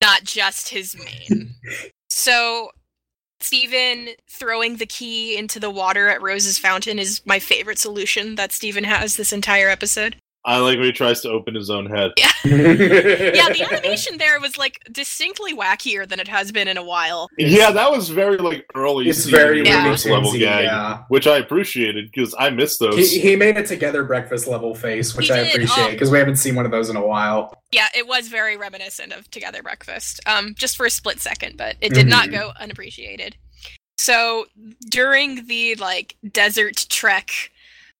not 0.00 0.24
just 0.24 0.70
his 0.70 0.96
mane. 0.96 1.54
so, 2.08 2.70
Steven 3.44 4.08
throwing 4.26 4.76
the 4.76 4.86
key 4.86 5.36
into 5.36 5.60
the 5.60 5.68
water 5.68 6.08
at 6.08 6.22
Rose's 6.22 6.58
fountain 6.58 6.98
is 6.98 7.20
my 7.26 7.38
favorite 7.38 7.78
solution 7.78 8.36
that 8.36 8.52
Steven 8.52 8.84
has 8.84 9.16
this 9.16 9.34
entire 9.34 9.68
episode. 9.68 10.16
I 10.46 10.58
like 10.58 10.76
when 10.76 10.84
he 10.86 10.92
tries 10.92 11.22
to 11.22 11.30
open 11.30 11.54
his 11.54 11.70
own 11.70 11.86
head. 11.86 12.12
Yeah, 12.18 12.30
yeah, 12.44 13.48
the 13.48 13.66
animation 13.70 14.18
there 14.18 14.38
was 14.40 14.58
like 14.58 14.78
distinctly 14.92 15.54
wackier 15.54 16.06
than 16.06 16.20
it 16.20 16.28
has 16.28 16.52
been 16.52 16.68
in 16.68 16.76
a 16.76 16.82
while. 16.84 17.28
Yeah, 17.38 17.70
that 17.70 17.90
was 17.90 18.10
very 18.10 18.36
like 18.36 18.66
early. 18.74 19.08
It's 19.08 19.24
very 19.24 19.62
Yeah. 19.64 19.78
universe 19.78 20.04
level 20.04 20.26
Looney 20.32 20.40
gag, 20.40 20.64
yeah. 20.64 21.04
which 21.08 21.26
I 21.26 21.38
appreciated 21.38 22.10
because 22.12 22.34
I 22.38 22.50
missed 22.50 22.78
those. 22.78 23.10
He, 23.10 23.20
he 23.20 23.36
made 23.36 23.56
it 23.56 23.66
together 23.66 24.04
breakfast 24.04 24.46
level 24.46 24.74
face, 24.74 25.16
which 25.16 25.28
He 25.28 25.32
I 25.32 25.44
did, 25.44 25.54
appreciate 25.54 25.84
oh. 25.88 25.90
because 25.92 26.10
we 26.10 26.18
haven't 26.18 26.36
seen 26.36 26.54
one 26.54 26.66
of 26.66 26.70
those 26.72 26.90
in 26.90 26.96
a 26.96 27.06
while. 27.06 27.54
Yeah, 27.72 27.86
it 27.96 28.06
was 28.06 28.28
very 28.28 28.56
reminiscent 28.56 29.12
of 29.12 29.30
Together 29.30 29.62
Breakfast, 29.62 30.20
um, 30.26 30.54
just 30.58 30.76
for 30.76 30.84
a 30.84 30.90
split 30.90 31.20
second, 31.20 31.56
but 31.56 31.76
it 31.80 31.94
did 31.94 32.06
not 32.06 32.28
Mhm. 32.28 32.32
go 32.32 32.52
unappreciated. 32.60 33.36
So 33.96 34.46
during 34.90 35.46
the 35.46 35.74
like 35.76 36.16
desert 36.32 36.86
trek, 36.90 37.30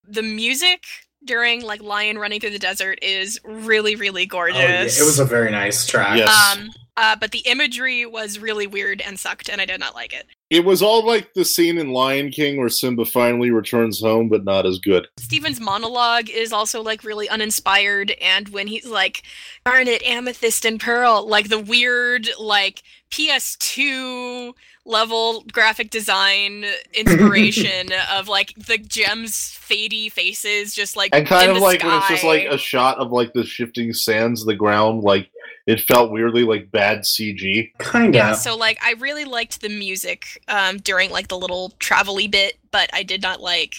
the 0.07 0.21
music 0.21 0.83
during 1.25 1.61
like 1.61 1.81
Lion 1.81 2.17
running 2.17 2.39
through 2.39 2.51
the 2.51 2.59
desert 2.59 2.99
is 3.01 3.39
really, 3.43 3.95
really 3.95 4.29
Oh, 4.31 4.45
yeah, 4.45 4.77
gorgeous. 4.81 4.99
it 5.01 5.03
was 5.05 5.19
a 5.19 5.25
very 5.25 5.51
nice 5.51 5.85
track. 5.85 6.17
Yes. 6.17 6.57
um, 6.57 6.69
Uh, 6.97 7.15
but 7.15 7.31
the 7.31 7.39
imagery 7.39 8.05
was 8.05 8.39
really 8.39 8.67
weird 8.67 9.01
and 9.01 9.19
sucked, 9.19 9.49
and 9.49 9.59
I 9.59 9.65
did 9.65 9.79
not 9.79 9.95
like 9.95 10.13
it. 10.13 10.27
It 10.49 10.63
was 10.63 10.81
all 10.81 11.05
like 11.05 11.33
the 11.33 11.43
scene 11.43 11.77
in 11.77 11.91
Lion 11.91 12.29
King 12.29 12.57
where 12.57 12.69
Simba 12.69 13.03
finally 13.03 13.51
returns 13.51 13.99
home, 13.99 14.29
but 14.29 14.45
not 14.45 14.65
as 14.65 14.79
good. 14.79 15.07
Steven's 15.17 15.59
monologue 15.59 16.29
is 16.29 16.53
also 16.53 16.81
like 16.81 17.03
really 17.03 17.27
uninspired, 17.27 18.11
and 18.21 18.47
when 18.49 18.67
he's 18.67 18.85
like 18.85 19.23
garnet, 19.65 20.03
amethyst, 20.03 20.63
and 20.63 20.79
pearl, 20.79 21.27
like 21.27 21.49
the 21.49 21.59
weird 21.59 22.29
like 22.39 22.83
PS2 23.11 24.53
level 24.85 25.43
graphic 25.51 25.89
design 25.89 26.63
inspiration 26.93 27.91
of 28.11 28.27
like 28.27 28.53
the 28.55 28.77
gems 28.77 29.33
fadey 29.33 30.11
faces 30.11 30.75
just 30.75 30.95
like 30.95 31.09
And 31.13 31.27
kind 31.27 31.45
in 31.45 31.49
of 31.51 31.55
the 31.55 31.61
like 31.61 31.83
when 31.83 31.97
it's 31.97 32.07
just 32.07 32.23
like 32.23 32.45
a 32.45 32.57
shot 32.57 32.97
of 32.99 33.11
like 33.11 33.33
the 33.33 33.43
shifting 33.43 33.93
sands 33.93 34.41
of 34.41 34.47
the 34.47 34.55
ground, 34.55 35.03
like 35.03 35.29
it 35.67 35.81
felt 35.81 36.11
weirdly 36.11 36.43
like 36.43 36.71
bad 36.71 36.99
CG. 37.01 37.71
Kinda. 37.79 38.17
yeah 38.17 38.33
so 38.33 38.55
like 38.55 38.77
i 38.83 38.93
really 38.99 39.25
liked 39.25 39.61
the 39.61 39.69
music 39.69 40.41
um 40.47 40.77
during 40.77 41.09
like 41.11 41.27
the 41.27 41.37
little 41.37 41.71
travel-y 41.79 42.27
bit 42.27 42.57
but 42.71 42.89
i 42.93 43.03
did 43.03 43.21
not 43.21 43.41
like 43.41 43.75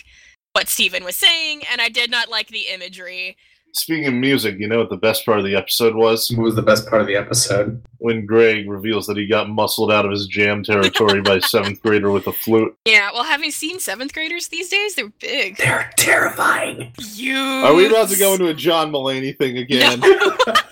what 0.53 0.69
steven 0.69 1.05
was 1.05 1.17
saying 1.17 1.63
and 1.71 1.81
i 1.81 1.89
did 1.89 2.11
not 2.11 2.29
like 2.29 2.49
the 2.49 2.67
imagery 2.73 3.37
Speaking 3.73 4.07
of 4.07 4.15
music, 4.15 4.59
you 4.59 4.69
know 4.69 4.79
what 4.79 4.89
the 4.89 4.97
best 4.97 5.27
part 5.27 5.39
of 5.39 5.45
the 5.45 5.55
episode 5.55 5.95
was? 5.95 6.31
What 6.33 6.45
was 6.45 6.55
the 6.55 6.63
best 6.63 6.89
part 6.89 7.03
of 7.03 7.07
the 7.07 7.17
episode? 7.17 7.83
When 7.99 8.25
Greg 8.25 8.67
reveals 8.71 9.07
that 9.07 9.19
he 9.19 9.27
got 9.27 9.51
muscled 9.51 9.93
out 9.93 10.07
of 10.07 10.11
his 10.13 10.27
jam 10.27 10.63
territory 10.65 11.21
by 11.21 11.35
a 11.35 11.41
seventh 11.43 11.83
grader 11.83 12.11
with 12.11 12.27
a 12.27 12.33
flute. 12.33 12.75
yeah 12.87 13.11
well 13.13 13.25
having 13.25 13.51
seen 13.51 13.79
seventh 13.79 14.15
graders 14.15 14.49
these 14.49 14.71
days 14.71 14.95
they're 14.95 15.13
big 15.21 15.59
They're 15.59 15.93
terrifying. 15.99 16.95
you 17.13 17.37
Are 17.37 17.75
we 17.75 17.85
about 17.87 18.09
to 18.09 18.17
go 18.19 18.33
into 18.33 18.47
a 18.49 18.55
John 18.55 18.91
Mulaney 18.91 19.37
thing 19.37 19.59
again? 19.59 20.01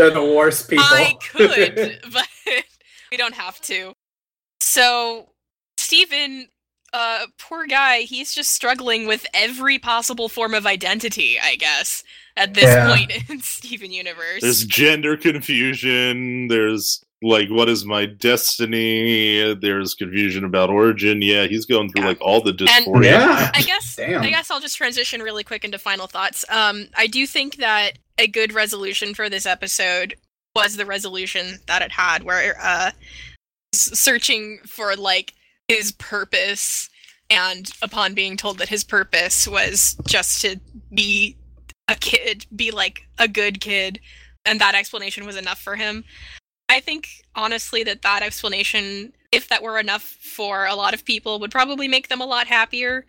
They're 0.00 0.10
the 0.10 0.34
worst 0.34 0.68
people. 0.70 0.84
I 0.86 1.14
could, 1.20 2.00
but 2.12 2.26
we 3.10 3.16
don't 3.16 3.34
have 3.34 3.60
to. 3.62 3.92
So, 4.60 5.28
Steven, 5.76 6.48
uh, 6.92 7.26
poor 7.38 7.66
guy, 7.66 8.00
he's 8.00 8.34
just 8.34 8.50
struggling 8.52 9.06
with 9.06 9.26
every 9.34 9.78
possible 9.78 10.28
form 10.28 10.54
of 10.54 10.66
identity, 10.66 11.38
I 11.42 11.56
guess, 11.56 12.02
at 12.36 12.54
this 12.54 12.64
Yeah. 12.64 12.88
point 12.88 13.12
in 13.30 13.40
Steven 13.42 13.92
Universe. 13.92 14.40
There's 14.40 14.64
gender 14.64 15.16
confusion. 15.16 16.48
There's 16.48 17.04
like, 17.22 17.48
what 17.48 17.68
is 17.68 17.84
my 17.84 18.06
destiny? 18.06 19.54
There's 19.54 19.94
confusion 19.94 20.44
about 20.44 20.70
origin. 20.70 21.20
Yeah, 21.22 21.46
he's 21.46 21.66
going 21.66 21.90
through 21.90 22.02
Yeah. 22.04 22.08
like 22.08 22.20
all 22.20 22.40
the 22.42 22.52
dysphoria. 22.52 23.04
yeah. 23.04 23.50
I 23.54 23.62
guess 23.62 23.96
Damn. 23.96 24.22
I 24.22 24.30
guess 24.30 24.50
I'll 24.50 24.60
just 24.60 24.76
transition 24.76 25.22
really 25.22 25.44
quick 25.44 25.64
into 25.64 25.78
final 25.78 26.06
thoughts. 26.06 26.44
Um, 26.48 26.86
I 26.96 27.06
do 27.06 27.26
think 27.26 27.56
that 27.56 27.98
a 28.18 28.26
good 28.26 28.52
resolution 28.52 29.14
for 29.14 29.28
this 29.28 29.46
episode 29.46 30.14
was 30.56 30.76
the 30.76 30.86
resolution 30.86 31.58
that 31.66 31.82
it 31.82 31.92
had, 31.92 32.22
where 32.22 32.56
uh, 32.60 32.90
searching 33.74 34.58
for 34.66 34.96
like 34.96 35.34
his 35.68 35.92
purpose, 35.92 36.88
and 37.28 37.70
upon 37.82 38.14
being 38.14 38.36
told 38.36 38.58
that 38.58 38.68
his 38.68 38.82
purpose 38.84 39.46
was 39.46 39.96
just 40.06 40.40
to 40.42 40.58
be 40.92 41.36
a 41.88 41.94
kid, 41.94 42.46
be 42.54 42.70
like 42.70 43.02
a 43.18 43.28
good 43.28 43.60
kid, 43.60 44.00
and 44.44 44.60
that 44.60 44.74
explanation 44.74 45.24
was 45.26 45.36
enough 45.36 45.60
for 45.60 45.76
him. 45.76 46.04
I 46.70 46.78
think 46.78 47.24
honestly 47.34 47.82
that 47.82 48.02
that 48.02 48.22
explanation, 48.22 49.12
if 49.32 49.48
that 49.48 49.62
were 49.62 49.78
enough 49.78 50.02
for 50.02 50.66
a 50.66 50.76
lot 50.76 50.94
of 50.94 51.04
people, 51.04 51.40
would 51.40 51.50
probably 51.50 51.88
make 51.88 52.08
them 52.08 52.20
a 52.20 52.26
lot 52.26 52.46
happier. 52.46 53.04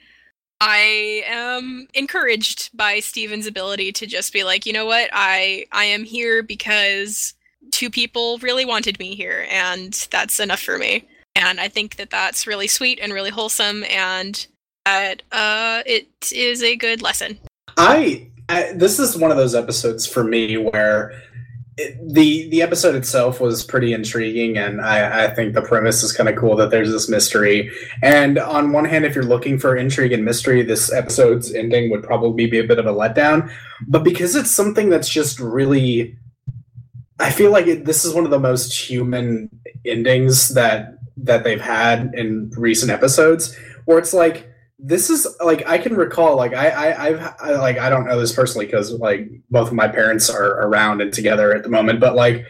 I 0.59 1.23
am 1.27 1.87
encouraged 1.93 2.75
by 2.75 2.99
Steven's 2.99 3.45
ability 3.45 3.91
to 3.93 4.07
just 4.07 4.33
be 4.33 4.43
like, 4.43 4.65
you 4.65 4.73
know 4.73 4.87
what, 4.87 5.11
I 5.13 5.65
I 5.71 5.85
am 5.85 6.03
here 6.03 6.41
because 6.41 7.35
two 7.71 7.91
people 7.91 8.39
really 8.39 8.65
wanted 8.65 8.97
me 8.97 9.15
here, 9.15 9.45
and 9.51 9.93
that's 10.09 10.39
enough 10.39 10.59
for 10.59 10.79
me. 10.79 11.07
And 11.35 11.59
I 11.59 11.67
think 11.67 11.97
that 11.97 12.09
that's 12.09 12.47
really 12.47 12.67
sweet 12.67 12.99
and 12.99 13.13
really 13.13 13.29
wholesome, 13.29 13.83
and 13.83 14.47
that 14.85 15.21
uh, 15.31 15.83
it 15.85 16.07
is 16.31 16.63
a 16.63 16.75
good 16.75 17.03
lesson. 17.03 17.37
I, 17.77 18.27
I 18.49 18.73
this 18.73 18.97
is 18.97 19.15
one 19.15 19.29
of 19.29 19.37
those 19.37 19.53
episodes 19.53 20.07
for 20.07 20.23
me 20.23 20.57
where 20.57 21.21
the 21.77 22.49
the 22.49 22.61
episode 22.61 22.95
itself 22.95 23.39
was 23.39 23.63
pretty 23.63 23.93
intriguing, 23.93 24.57
and 24.57 24.81
I, 24.81 25.25
I 25.25 25.33
think 25.33 25.53
the 25.53 25.61
premise 25.61 26.03
is 26.03 26.11
kind 26.11 26.27
of 26.27 26.35
cool 26.35 26.55
that 26.57 26.69
there's 26.69 26.91
this 26.91 27.07
mystery. 27.07 27.71
And 28.01 28.37
on 28.37 28.73
one 28.73 28.85
hand, 28.85 29.05
if 29.05 29.15
you're 29.15 29.23
looking 29.23 29.57
for 29.57 29.75
intrigue 29.75 30.11
and 30.11 30.25
mystery, 30.25 30.63
this 30.63 30.91
episode's 30.91 31.53
ending 31.53 31.89
would 31.89 32.03
probably 32.03 32.47
be 32.47 32.59
a 32.59 32.67
bit 32.67 32.79
of 32.79 32.85
a 32.85 32.93
letdown. 32.93 33.51
But 33.87 34.03
because 34.03 34.35
it's 34.35 34.51
something 34.51 34.89
that's 34.89 35.07
just 35.07 35.39
really, 35.39 36.17
I 37.19 37.31
feel 37.31 37.51
like 37.51 37.67
it, 37.67 37.85
this 37.85 38.03
is 38.03 38.13
one 38.13 38.25
of 38.25 38.31
the 38.31 38.39
most 38.39 38.73
human 38.73 39.49
endings 39.85 40.49
that 40.49 40.97
that 41.17 41.43
they've 41.43 41.61
had 41.61 42.13
in 42.13 42.51
recent 42.57 42.91
episodes, 42.91 43.55
where 43.85 43.97
it's 43.97 44.13
like 44.13 44.50
this 44.83 45.09
is 45.09 45.27
like 45.43 45.67
I 45.67 45.77
can 45.77 45.95
recall 45.95 46.35
like 46.35 46.53
I, 46.53 46.69
I 46.69 47.07
I've 47.07 47.35
I, 47.39 47.51
like 47.51 47.77
I 47.77 47.89
don't 47.89 48.05
know 48.05 48.19
this 48.19 48.33
personally 48.33 48.65
because 48.65 48.91
like 48.91 49.29
both 49.51 49.67
of 49.67 49.73
my 49.73 49.87
parents 49.87 50.29
are 50.29 50.61
around 50.61 51.01
and 51.01 51.13
together 51.13 51.53
at 51.53 51.63
the 51.63 51.69
moment, 51.69 51.99
but 51.99 52.15
like 52.15 52.45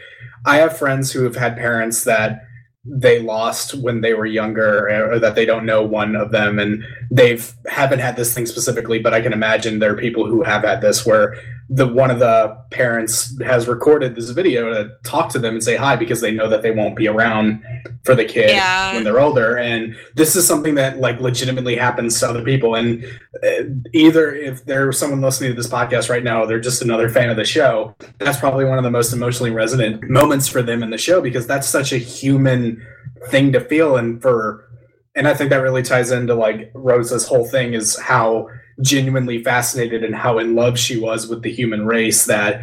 I 0.46 0.56
have 0.56 0.76
friends 0.76 1.12
who 1.12 1.24
have 1.24 1.36
had 1.36 1.56
parents 1.56 2.04
that 2.04 2.42
they 2.84 3.20
lost 3.20 3.74
when 3.74 4.00
they 4.00 4.12
were 4.12 4.26
younger 4.26 4.88
or 5.12 5.18
that 5.18 5.36
they 5.36 5.44
don't 5.44 5.64
know 5.64 5.82
one 5.82 6.16
of 6.16 6.32
them 6.32 6.58
and 6.58 6.82
they've 7.10 7.54
haven't 7.66 8.00
had 8.00 8.16
this 8.16 8.34
thing 8.34 8.44
specifically 8.44 8.98
but 8.98 9.14
i 9.14 9.20
can 9.20 9.32
imagine 9.32 9.78
there 9.78 9.92
are 9.92 9.96
people 9.96 10.26
who 10.26 10.42
have 10.42 10.64
had 10.64 10.80
this 10.80 11.06
where 11.06 11.36
the 11.74 11.86
one 11.86 12.10
of 12.10 12.18
the 12.18 12.56
parents 12.70 13.40
has 13.42 13.66
recorded 13.66 14.14
this 14.14 14.28
video 14.30 14.72
to 14.74 14.90
talk 15.04 15.30
to 15.30 15.38
them 15.38 15.54
and 15.54 15.64
say 15.64 15.74
hi 15.76 15.96
because 15.96 16.20
they 16.20 16.30
know 16.30 16.48
that 16.48 16.60
they 16.60 16.70
won't 16.70 16.94
be 16.96 17.08
around 17.08 17.62
for 18.04 18.14
the 18.14 18.24
kid 18.24 18.50
Yeah. 18.50 18.94
when 18.94 19.04
they're 19.04 19.20
older. 19.20 19.56
And 19.56 19.96
this 20.14 20.36
is 20.36 20.46
something 20.46 20.74
that 20.74 20.98
like 20.98 21.20
legitimately 21.20 21.76
happens 21.76 22.18
to 22.20 22.28
other 22.28 22.42
people. 22.44 22.74
And 22.74 23.04
uh, 23.42 23.64
either 23.94 24.34
if 24.34 24.64
there's 24.66 24.98
someone 24.98 25.20
listening 25.22 25.50
to 25.50 25.56
this 25.56 25.68
podcast 25.68 26.10
right 26.10 26.24
now 26.24 26.44
they're 26.44 26.60
just 26.60 26.82
another 26.82 27.08
fan 27.08 27.30
of 27.30 27.36
the 27.36 27.44
show 27.44 27.94
that's 28.18 28.38
probably 28.38 28.64
one 28.64 28.76
of 28.78 28.84
the 28.84 28.90
most 28.90 29.12
emotionally 29.12 29.50
resonant 29.50 30.02
moments 30.10 30.48
for 30.48 30.62
them 30.62 30.82
in 30.82 30.90
the 30.90 30.98
show 30.98 31.20
because 31.22 31.46
that's 31.46 31.68
such 31.68 31.92
a 31.92 31.98
human 31.98 32.84
thing 33.28 33.52
to 33.52 33.60
feel. 33.60 33.96
And 33.96 34.20
for 34.20 34.68
and 35.14 35.28
i 35.28 35.34
think 35.34 35.50
that 35.50 35.56
really 35.56 35.82
ties 35.82 36.10
into 36.10 36.34
like 36.34 36.70
rosa's 36.74 37.26
whole 37.26 37.46
thing 37.46 37.74
is 37.74 37.98
how 37.98 38.48
genuinely 38.80 39.42
fascinated 39.42 40.02
and 40.02 40.14
how 40.14 40.38
in 40.38 40.54
love 40.54 40.78
she 40.78 40.98
was 40.98 41.28
with 41.28 41.42
the 41.42 41.52
human 41.52 41.86
race 41.86 42.24
that 42.26 42.62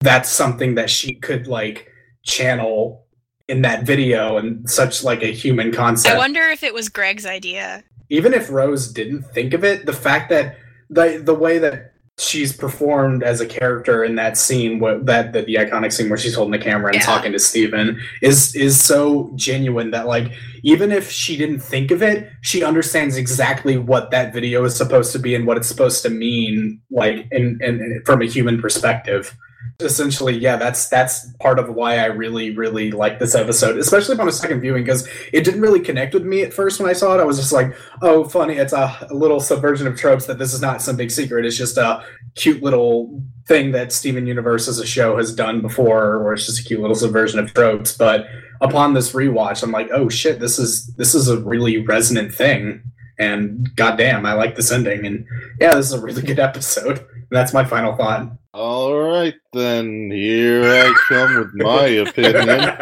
that's 0.00 0.28
something 0.28 0.74
that 0.74 0.90
she 0.90 1.14
could 1.14 1.46
like 1.46 1.90
channel 2.22 3.04
in 3.48 3.62
that 3.62 3.84
video 3.84 4.36
and 4.36 4.68
such 4.70 5.02
like 5.04 5.22
a 5.22 5.32
human 5.32 5.72
concept 5.72 6.14
I 6.14 6.18
wonder 6.18 6.42
if 6.48 6.62
it 6.62 6.72
was 6.72 6.88
Greg's 6.88 7.26
idea. 7.26 7.82
even 8.10 8.32
if 8.34 8.50
Rose 8.50 8.92
didn't 8.92 9.22
think 9.22 9.54
of 9.54 9.64
it, 9.64 9.86
the 9.86 9.92
fact 9.92 10.30
that 10.30 10.56
the 10.90 11.20
the 11.22 11.34
way 11.34 11.58
that 11.58 11.93
she's 12.16 12.56
performed 12.56 13.24
as 13.24 13.40
a 13.40 13.46
character 13.46 14.04
in 14.04 14.14
that 14.14 14.36
scene, 14.36 14.78
what 14.78 15.04
that 15.06 15.32
the, 15.32 15.42
the 15.42 15.54
iconic 15.56 15.92
scene 15.92 16.08
where 16.08 16.18
she's 16.18 16.34
holding 16.34 16.52
the 16.52 16.58
camera 16.64 16.88
and 16.92 16.96
Yeah. 17.00 17.06
talking 17.06 17.32
to 17.32 17.38
Steven 17.38 18.00
is 18.22 18.54
is 18.54 18.80
so 18.80 19.32
genuine 19.34 19.90
that 19.90 20.06
like 20.06 20.30
even 20.62 20.92
if 20.92 21.10
she 21.10 21.36
didn't 21.36 21.60
think 21.60 21.90
of 21.90 22.02
it, 22.02 22.30
she 22.40 22.62
understands 22.62 23.16
exactly 23.16 23.76
what 23.78 24.10
that 24.12 24.32
video 24.32 24.64
is 24.64 24.76
supposed 24.76 25.12
to 25.12 25.18
be 25.18 25.34
and 25.34 25.46
what 25.46 25.56
it's 25.56 25.68
supposed 25.68 26.02
to 26.02 26.10
mean, 26.10 26.80
like 26.90 27.26
in, 27.32 27.58
in, 27.60 27.80
in 27.80 28.02
from 28.06 28.22
a 28.22 28.26
human 28.26 28.60
perspective 28.60 29.36
essentially 29.80 30.36
yeah 30.38 30.56
that's 30.56 30.88
that's 30.88 31.32
part 31.40 31.58
of 31.58 31.68
why 31.74 31.98
i 31.98 32.04
really 32.04 32.54
really 32.54 32.92
like 32.92 33.18
this 33.18 33.34
episode 33.34 33.76
especially 33.76 34.14
upon 34.14 34.28
a 34.28 34.32
second 34.32 34.60
viewing 34.60 34.84
because 34.84 35.08
it 35.32 35.42
didn't 35.44 35.60
really 35.60 35.80
connect 35.80 36.14
with 36.14 36.24
me 36.24 36.42
at 36.42 36.52
first 36.52 36.78
when 36.78 36.88
i 36.88 36.92
saw 36.92 37.14
it. 37.14 37.20
I 37.20 37.24
was 37.24 37.38
just 37.38 37.52
like 37.52 37.74
oh 38.02 38.24
funny 38.24 38.54
it's 38.54 38.72
a, 38.72 39.06
a 39.10 39.14
little 39.14 39.40
subversion 39.40 39.86
of 39.86 39.96
tropes 39.96 40.26
that 40.26 40.38
this 40.38 40.54
is 40.54 40.60
not 40.60 40.80
some 40.80 40.96
big 40.96 41.10
secret. 41.10 41.44
It's 41.44 41.56
just 41.56 41.76
a 41.76 42.04
cute 42.34 42.62
little 42.62 43.22
thing 43.46 43.72
that 43.72 43.92
steven 43.92 44.26
universe 44.26 44.68
as 44.68 44.78
a 44.78 44.86
show 44.86 45.16
has 45.16 45.34
done 45.34 45.60
before 45.60 46.16
or 46.16 46.32
it's 46.34 46.46
just 46.46 46.60
a 46.60 46.64
cute 46.64 46.80
little 46.80 46.96
subversion 46.96 47.38
of 47.38 47.52
tropes. 47.52 47.96
But 47.96 48.26
upon 48.60 48.94
this 48.94 49.12
rewatch 49.12 49.62
i'm 49.62 49.72
like 49.72 49.90
oh 49.92 50.08
shit 50.08 50.38
this 50.38 50.58
is 50.58 50.86
this 50.94 51.14
is 51.14 51.28
a 51.28 51.40
really 51.40 51.78
resonant 51.78 52.32
thing. 52.32 52.82
And 53.18 53.74
goddamn 53.76 54.24
i 54.24 54.34
like 54.34 54.54
this 54.54 54.70
ending. 54.70 55.04
And 55.04 55.26
yeah 55.60 55.74
this 55.74 55.86
is 55.86 55.92
a 55.92 56.00
really 56.00 56.22
good 56.22 56.38
episode. 56.48 56.98
And 56.98 57.28
that's 57.30 57.54
my 57.54 57.64
final 57.64 57.96
thought 57.96 58.30
All 58.54 58.94
right, 58.96 59.34
then 59.52 60.10
here 60.12 60.62
I 60.64 60.94
come 61.08 61.36
with 61.38 61.54
my 61.54 61.86
opinion. 61.86 62.76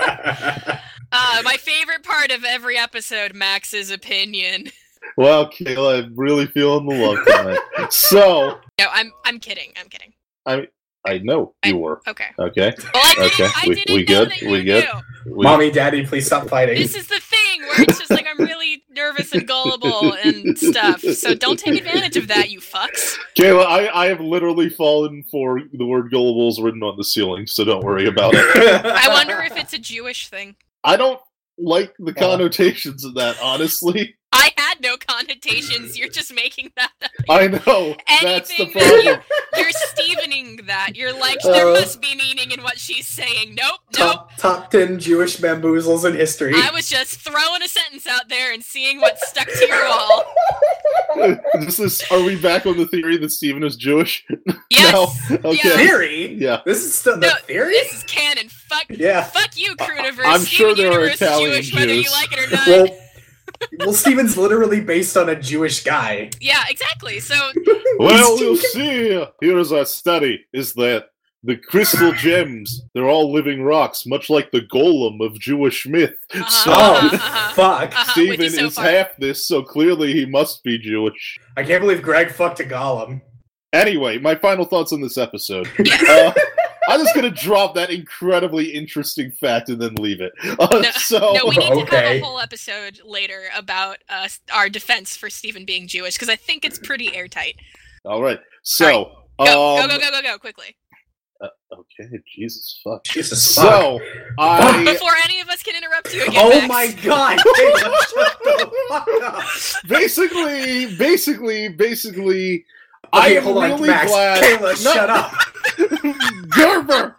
Uh, 1.14 1.42
my 1.44 1.58
favorite 1.58 2.02
part 2.02 2.30
of 2.30 2.42
every 2.42 2.78
episode, 2.78 3.34
Max's 3.34 3.90
opinion. 3.90 4.70
Well, 5.18 5.50
Kayla, 5.50 6.04
I'm 6.04 6.14
really 6.16 6.46
feeling 6.46 6.86
the 6.88 6.94
love 6.94 7.18
tonight. 7.26 7.92
so 7.92 8.58
No, 8.78 8.86
I'm 8.90 9.12
I'm 9.26 9.38
kidding. 9.38 9.72
I'm 9.78 9.90
kidding. 9.90 10.14
I 10.46 10.68
I 11.04 11.18
know 11.18 11.54
you 11.66 11.76
were 11.76 12.00
Okay. 12.08 12.28
okay. 12.38 12.72
Well, 12.94 13.02
I 13.04 13.14
didn't, 13.14 13.26
Okay, 13.26 13.44
I 13.54 13.64
we- 13.68 13.74
didn't 13.74 13.94
we 13.94 14.00
know 14.00 14.06
good? 14.06 14.30
that 14.30 14.40
you 14.40 14.50
We 14.52 14.64
good? 14.64 14.88
knew. 15.26 15.42
Mommy, 15.42 15.70
daddy, 15.70 16.06
please 16.06 16.24
stop 16.24 16.48
fighting. 16.48 16.78
This 16.78 16.94
is 16.96 17.08
the 17.08 17.20
thing 17.52 17.62
where 17.62 17.82
it's 17.82 17.98
just 17.98 18.10
like 18.10 18.26
I'm 18.28 18.44
really 18.44 18.84
nervous 18.90 19.32
and 19.32 19.46
gullible 19.46 20.14
and 20.14 20.58
stuff. 20.58 21.00
So 21.00 21.34
don't 21.34 21.58
take 21.58 21.78
advantage 21.78 22.16
of 22.16 22.28
that, 22.28 22.50
you 22.50 22.60
fucks. 22.60 23.16
Kayla, 23.36 23.64
I, 23.64 23.88
I 23.88 24.06
have 24.06 24.20
literally 24.20 24.68
fallen 24.68 25.24
for 25.30 25.60
the 25.72 25.84
word 25.84 26.10
gullibles 26.12 26.62
written 26.62 26.82
on 26.82 26.96
the 26.96 27.04
ceiling, 27.04 27.46
so 27.46 27.64
don't 27.64 27.84
worry 27.84 28.06
about 28.06 28.34
it. 28.34 28.40
I 28.84 29.08
wonder 29.08 29.40
if 29.42 29.56
it's 29.56 29.72
a 29.72 29.78
Jewish 29.78 30.28
thing. 30.28 30.56
I 30.84 30.96
don't 30.96 31.20
like 31.58 31.94
the 31.98 32.14
connotations 32.14 33.04
of 33.04 33.14
that, 33.14 33.36
honestly. 33.42 34.14
I 34.32 34.50
had 34.56 34.71
no 35.44 35.50
connotations. 35.52 35.98
You're 35.98 36.08
just 36.08 36.34
making 36.34 36.72
that 36.76 36.90
up. 37.02 37.10
I 37.28 37.48
know. 37.48 37.94
That's 38.22 38.48
the 38.56 38.64
Anything 38.64 38.72
that 38.74 39.04
problem. 39.04 39.24
You're 39.56 39.70
Stevening 39.72 40.66
that. 40.66 40.96
You're 40.96 41.12
like, 41.18 41.38
there 41.42 41.68
Uh, 41.68 41.72
must 41.72 42.00
be 42.00 42.14
meaning 42.14 42.50
in 42.50 42.62
what 42.62 42.78
she's 42.78 43.06
saying. 43.08 43.54
Nope, 43.54 43.80
nope. 43.98 44.30
top, 44.30 44.36
top 44.38 44.70
10 44.70 44.98
Jewish 44.98 45.36
bamboozles 45.36 46.04
in 46.04 46.14
history. 46.14 46.52
I 46.56 46.70
was 46.72 46.88
just 46.88 47.20
throwing 47.20 47.62
a 47.62 47.68
sentence 47.68 48.06
out 48.06 48.28
there 48.28 48.52
and 48.52 48.62
seeing 48.64 49.00
what 49.00 49.18
stuck 49.20 49.46
to 49.48 49.66
your 49.66 49.88
wall. 49.88 50.24
this 51.60 51.78
is, 51.78 52.02
are 52.10 52.22
we 52.22 52.36
back 52.36 52.66
on 52.66 52.76
the 52.76 52.86
theory 52.86 53.16
that 53.18 53.30
Steven 53.30 53.62
is 53.64 53.76
Jewish? 53.76 54.24
Yes. 54.70 54.92
No? 55.30 55.36
Okay. 55.50 55.60
Yeah. 55.64 55.76
Theory? 55.76 56.34
Yeah. 56.34 56.60
This 56.64 56.82
is 56.82 56.94
still 56.94 57.18
the 57.18 57.30
theory? 57.46 57.72
This 57.74 57.92
is 57.92 58.02
canon. 58.04 58.48
Fuck. 58.48 58.86
Yeah. 58.88 59.22
Fuck 59.24 59.50
you, 59.58 59.76
Crewniverse. 59.76 60.22
I'm 60.24 60.44
sure 60.46 60.74
there 60.74 60.88
are 60.88 60.92
Universe 60.92 61.14
is 61.16 61.20
Italian 61.22 61.50
Jewish, 61.52 61.74
whether 61.74 61.94
you 61.94 62.02
Jews. 62.04 62.12
like 62.12 62.32
it 62.32 62.38
or 62.38 62.50
not. 62.56 62.66
Well, 62.66 62.98
well, 63.78 63.92
Steven's 63.92 64.36
literally 64.36 64.80
based 64.80 65.16
on 65.16 65.28
a 65.28 65.36
Jewish 65.40 65.82
guy. 65.84 66.30
yeah, 66.40 66.62
exactly. 66.68 67.20
So 67.20 67.34
Well, 67.98 68.38
you 68.38 68.56
see, 68.56 69.24
here's 69.40 69.72
our 69.72 69.84
study, 69.84 70.44
is 70.52 70.72
that 70.74 71.06
the 71.44 71.56
crystal 71.56 72.12
gems, 72.16 72.82
they're 72.94 73.08
all 73.08 73.32
living 73.32 73.62
rocks, 73.62 74.06
much 74.06 74.30
like 74.30 74.50
the 74.52 74.62
golem 74.72 75.24
of 75.24 75.38
Jewish 75.38 75.86
myth. 75.86 76.14
Uh-huh. 76.34 76.48
So, 76.48 76.72
Oh, 76.74 77.08
Uh-huh. 77.12 77.52
fuck. 77.54 77.92
Uh-huh, 77.92 78.12
with 78.16 78.34
Steven 78.36 78.50
so 78.50 78.64
is 78.66 78.74
far. 78.76 78.84
half 78.84 79.16
this, 79.18 79.46
so 79.46 79.62
clearly 79.62 80.12
he 80.12 80.24
must 80.26 80.62
be 80.64 80.78
Jewish. 80.78 81.38
I 81.56 81.64
can't 81.64 81.80
believe 81.82 82.00
Greg 82.02 82.30
fucked 82.32 82.60
a 82.60 82.64
golem. 82.64 83.20
Anyway, 83.72 84.18
my 84.18 84.34
final 84.34 84.64
thoughts 84.66 84.92
on 84.92 85.00
this 85.00 85.16
episode. 85.18 85.66
Uh, 86.08 86.32
I'm 86.92 87.00
just 87.00 87.14
gonna 87.14 87.30
drop 87.30 87.74
that 87.74 87.90
incredibly 87.90 88.66
interesting 88.72 89.30
fact 89.32 89.68
and 89.68 89.80
then 89.80 89.94
leave 89.96 90.20
it. 90.20 90.32
Uh, 90.58 90.68
No, 90.82 90.90
so, 90.92 91.32
No, 91.34 91.46
we 91.46 91.56
need 91.56 91.86
to 91.86 91.96
have 91.96 92.04
a 92.16 92.20
whole 92.20 92.38
episode 92.40 93.00
later 93.04 93.44
about 93.56 93.98
uh, 94.08 94.28
our 94.52 94.68
defense 94.68 95.16
for 95.16 95.30
Steven 95.30 95.64
being 95.64 95.86
Jewish 95.88 96.14
because 96.14 96.28
I 96.28 96.36
think 96.36 96.64
it's 96.64 96.78
pretty 96.78 97.14
airtight. 97.14 97.56
all 98.04 98.22
right. 98.22 98.40
So, 98.62 99.12
Go, 99.38 99.78
um, 99.78 99.88
go, 99.88 99.96
go, 99.96 99.98
go, 99.98 100.10
go, 100.10 100.22
go, 100.22 100.38
quickly. 100.38 100.76
okay, 101.42 102.08
Jesus 102.36 102.80
fuck. 102.84 103.02
Jesus 103.04 103.54
fuck. 103.56 103.64
So, 103.64 104.00
I 104.38 104.84
Before 104.84 105.12
any 105.24 105.40
of 105.40 105.48
us 105.48 105.62
can 105.62 105.74
interrupt 105.74 106.14
you 106.14 106.22
again. 106.24 106.34
Oh 106.36 106.50
Max. 106.50 106.68
my 106.68 106.86
god! 107.02 107.38
Shut 107.56 108.38
the 108.44 108.70
fuck 108.88 109.08
up. 109.22 109.44
basically, 109.88 110.94
basically, 110.96 111.68
basically, 111.70 112.64
Okay, 113.14 113.36
I'm 113.38 113.42
hold 113.42 113.58
on, 113.58 113.70
really 113.72 113.88
Max. 113.88 114.10
glad. 114.10 114.42
Kayla, 114.44 114.84
No, 114.84 114.92
shut 114.92 115.10
up. 115.10 115.32
Gerber. 116.50 117.16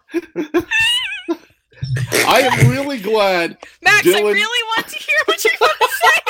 I 2.26 2.42
am 2.42 2.70
really 2.70 3.00
glad. 3.00 3.58
Max, 3.82 4.08
I 4.08 4.20
really 4.22 4.64
want 4.76 4.88
to 4.88 4.98
hear 4.98 5.16
what 5.26 5.44
you're 5.44 5.54
going 5.60 5.72
to 5.80 5.88
say. 6.02 6.22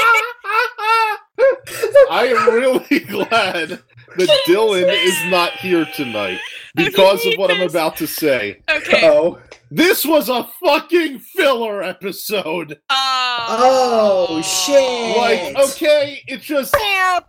I 2.10 2.27
am 2.27 2.53
really 2.53 3.00
glad 3.00 3.70
that 4.18 4.39
Dylan 4.48 4.89
is 4.92 5.32
not 5.32 5.51
here 5.53 5.86
tonight 5.96 6.39
because 6.75 7.25
of 7.25 7.34
what 7.38 7.51
I'm 7.51 7.62
about 7.62 7.98
to 7.98 8.08
say. 8.08 8.62
Okay. 8.70 9.01
Oh. 9.03 9.39
This 9.72 10.06
was 10.06 10.30
a 10.30 10.48
fucking 10.63 11.18
filler 11.20 11.82
episode. 11.82 12.80
Oh. 12.92 13.46
Oh, 13.50 14.42
shit. 14.44 15.18
Like, 15.18 15.56
okay, 15.70 16.22
it's 16.27 16.46
just 16.46 16.75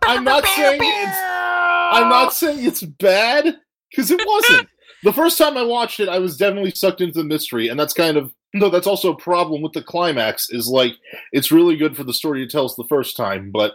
I'm 0.03 0.23
not 0.23 0.45
saying 0.45 0.79
it's 0.83 1.17
I'm 1.17 2.09
not 2.09 2.33
saying 2.33 2.63
it's 2.63 2.83
bad 2.83 3.57
because 3.89 4.11
it 4.11 4.21
wasn't. 4.23 4.69
The 5.05 5.13
first 5.13 5.37
time 5.37 5.55
I 5.55 5.61
watched 5.61 5.99
it, 5.99 6.09
I 6.09 6.17
was 6.19 6.35
definitely 6.35 6.71
sucked 6.71 6.99
into 6.99 7.19
the 7.19 7.23
mystery, 7.23 7.69
and 7.69 7.79
that's 7.79 7.93
kind 7.93 8.17
of 8.17 8.33
no. 8.53 8.69
That's 8.69 8.87
also 8.87 9.13
a 9.13 9.17
problem 9.17 9.61
with 9.61 9.71
the 9.71 9.83
climax. 9.83 10.49
Is 10.49 10.67
like 10.67 10.95
it's 11.31 11.51
really 11.51 11.77
good 11.77 11.95
for 11.95 12.03
the 12.03 12.13
story 12.13 12.43
it 12.43 12.49
tells 12.49 12.75
the 12.75 12.87
first 12.89 13.15
time, 13.15 13.51
but 13.51 13.73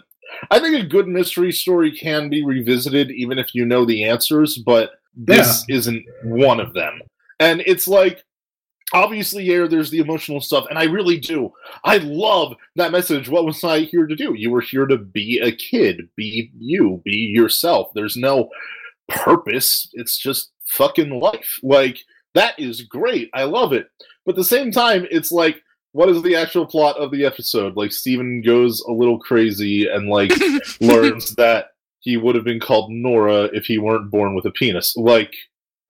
I 0.51 0.59
think 0.59 0.77
a 0.77 0.87
good 0.87 1.07
mystery 1.07 1.53
story 1.53 1.97
can 1.97 2.29
be 2.29 2.45
revisited 2.45 3.12
even 3.12 3.38
if 3.38 3.55
you 3.55 3.64
know 3.64 3.85
the 3.85 4.05
answers. 4.05 4.59
But 4.59 4.95
this 5.14 5.64
isn't 5.69 6.05
one 6.25 6.61
of 6.61 6.75
them, 6.75 7.01
and 7.38 7.62
it's 7.64 7.88
like. 7.88 8.23
Obviously, 8.93 9.45
yeah, 9.45 9.69
there's 9.69 9.93
the 9.93 10.01
emotional 10.01 10.40
stuff, 10.40 10.66
and 10.69 10.77
I 10.77 10.83
really 10.83 11.16
do. 11.16 11.53
I 11.85 11.99
love 11.99 12.57
that 12.75 12.90
message. 12.90 13.29
What 13.29 13.45
was 13.45 13.62
I 13.62 13.83
here 13.83 14.09
to 14.09 14.16
do? 14.16 14.35
You 14.35 14.51
were 14.51 14.61
here 14.61 14.87
to 14.87 14.99
be 14.99 15.38
a 15.38 15.53
kid, 15.53 16.09
be 16.16 16.51
you, 16.59 17.01
be 17.05 17.12
yourself. 17.12 17.93
There's 17.95 18.16
no 18.16 18.51
purpose. 19.09 19.88
It's 19.93 20.19
just 20.19 20.51
fucking 20.71 21.11
life. 21.21 21.59
Like, 21.63 21.99
that 22.35 22.59
is 22.59 22.83
great. 22.83 23.31
I 23.35 23.45
love 23.45 23.73
it. 23.73 23.89
But 24.25 24.33
at 24.33 24.37
the 24.37 24.45
same 24.45 24.71
time, 24.71 25.07
it's 25.11 25.33
like, 25.33 25.63
what 25.93 26.09
is 26.09 26.23
the 26.23 26.37
actual 26.37 26.67
plot 26.67 26.97
of 26.99 27.11
the 27.11 27.25
episode? 27.25 27.77
Like, 27.77 27.93
Steven 27.93 28.43
goes 28.43 28.81
a 28.89 28.93
little 28.93 29.19
crazy 29.19 29.87
and, 29.89 30.09
like, 30.09 30.31
learns 30.81 31.35
that 31.37 31.69
he 32.01 32.17
would 32.17 32.35
have 32.35 32.45
been 32.45 32.61
called 32.61 32.91
Nora 32.91 33.45
if 33.53 33.65
he 33.67 33.79
weren't 33.79 34.11
born 34.11 34.35
with 34.35 34.47
a 34.47 34.51
penis. 34.53 34.97
Like, 34.97 35.35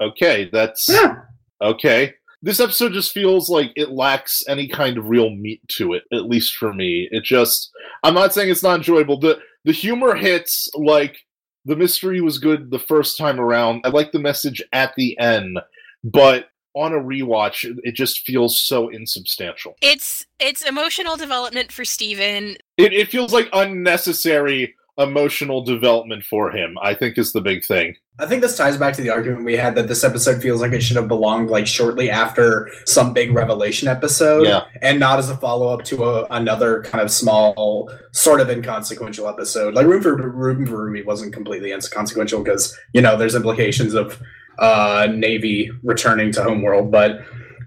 okay, 0.00 0.48
that's 0.52 0.88
Yeah. 0.88 1.16
okay. 1.60 2.14
This 2.42 2.58
episode 2.58 2.94
just 2.94 3.12
feels 3.12 3.50
like 3.50 3.70
it 3.76 3.90
lacks 3.90 4.42
any 4.48 4.66
kind 4.66 4.96
of 4.96 5.08
real 5.10 5.28
meat 5.28 5.60
to 5.76 5.92
it, 5.92 6.04
at 6.10 6.24
least 6.24 6.54
for 6.56 6.72
me. 6.72 7.06
It 7.10 7.22
just 7.22 7.70
I'm 8.02 8.14
not 8.14 8.32
saying 8.32 8.48
it's 8.50 8.62
not 8.62 8.76
enjoyable. 8.76 9.20
The 9.20 9.38
the 9.66 9.72
humor 9.72 10.14
hits 10.14 10.66
like 10.74 11.18
the 11.64 11.76
mystery 11.76 12.20
was 12.20 12.38
good 12.38 12.70
the 12.70 12.78
first 12.78 13.18
time 13.18 13.40
around. 13.40 13.82
I 13.84 13.88
like 13.88 14.12
the 14.12 14.18
message 14.18 14.62
at 14.72 14.94
the 14.96 15.18
end, 15.18 15.58
but 16.04 16.46
on 16.74 16.92
a 16.92 16.98
rewatch, 16.98 17.64
it 17.82 17.92
just 17.92 18.20
feels 18.20 18.60
so 18.60 18.88
insubstantial. 18.88 19.74
It's 19.82 20.24
it's 20.38 20.62
emotional 20.62 21.16
development 21.16 21.72
for 21.72 21.84
Steven. 21.84 22.56
It, 22.76 22.92
it 22.92 23.08
feels 23.08 23.32
like 23.32 23.48
unnecessary 23.52 24.74
emotional 24.98 25.62
development 25.62 26.24
for 26.24 26.50
him, 26.50 26.76
I 26.82 26.94
think 26.94 27.18
is 27.18 27.32
the 27.32 27.40
big 27.40 27.64
thing. 27.64 27.96
I 28.20 28.26
think 28.26 28.42
this 28.42 28.56
ties 28.56 28.76
back 28.76 28.94
to 28.94 29.02
the 29.02 29.10
argument 29.10 29.44
we 29.44 29.56
had 29.56 29.74
that 29.76 29.88
this 29.88 30.04
episode 30.04 30.42
feels 30.42 30.60
like 30.60 30.72
it 30.72 30.82
should 30.82 30.96
have 30.96 31.08
belonged 31.08 31.48
like 31.48 31.66
shortly 31.66 32.10
after 32.10 32.68
some 32.84 33.12
big 33.14 33.32
revelation 33.34 33.88
episode 33.88 34.46
Yeah. 34.46 34.64
and 34.82 35.00
not 35.00 35.18
as 35.18 35.30
a 35.30 35.36
follow-up 35.36 35.84
to 35.86 36.04
a, 36.04 36.26
another 36.30 36.82
kind 36.82 37.02
of 37.02 37.10
small 37.10 37.90
sort 38.12 38.40
of 38.40 38.50
inconsequential 38.50 39.26
episode 39.28 39.74
like 39.74 39.86
room 39.86 40.02
for 40.02 40.14
room 40.16 40.66
for 40.66 40.84
ruby 40.84 41.02
wasn't 41.02 41.32
completely 41.32 41.72
inconsequential 41.72 42.42
because 42.42 42.78
you 42.92 43.00
know 43.00 43.16
there's 43.16 43.34
implications 43.34 43.94
of 43.94 44.20
uh 44.58 45.08
navy 45.10 45.70
returning 45.82 46.30
to 46.32 46.42
homeworld 46.42 46.90
but 46.90 47.20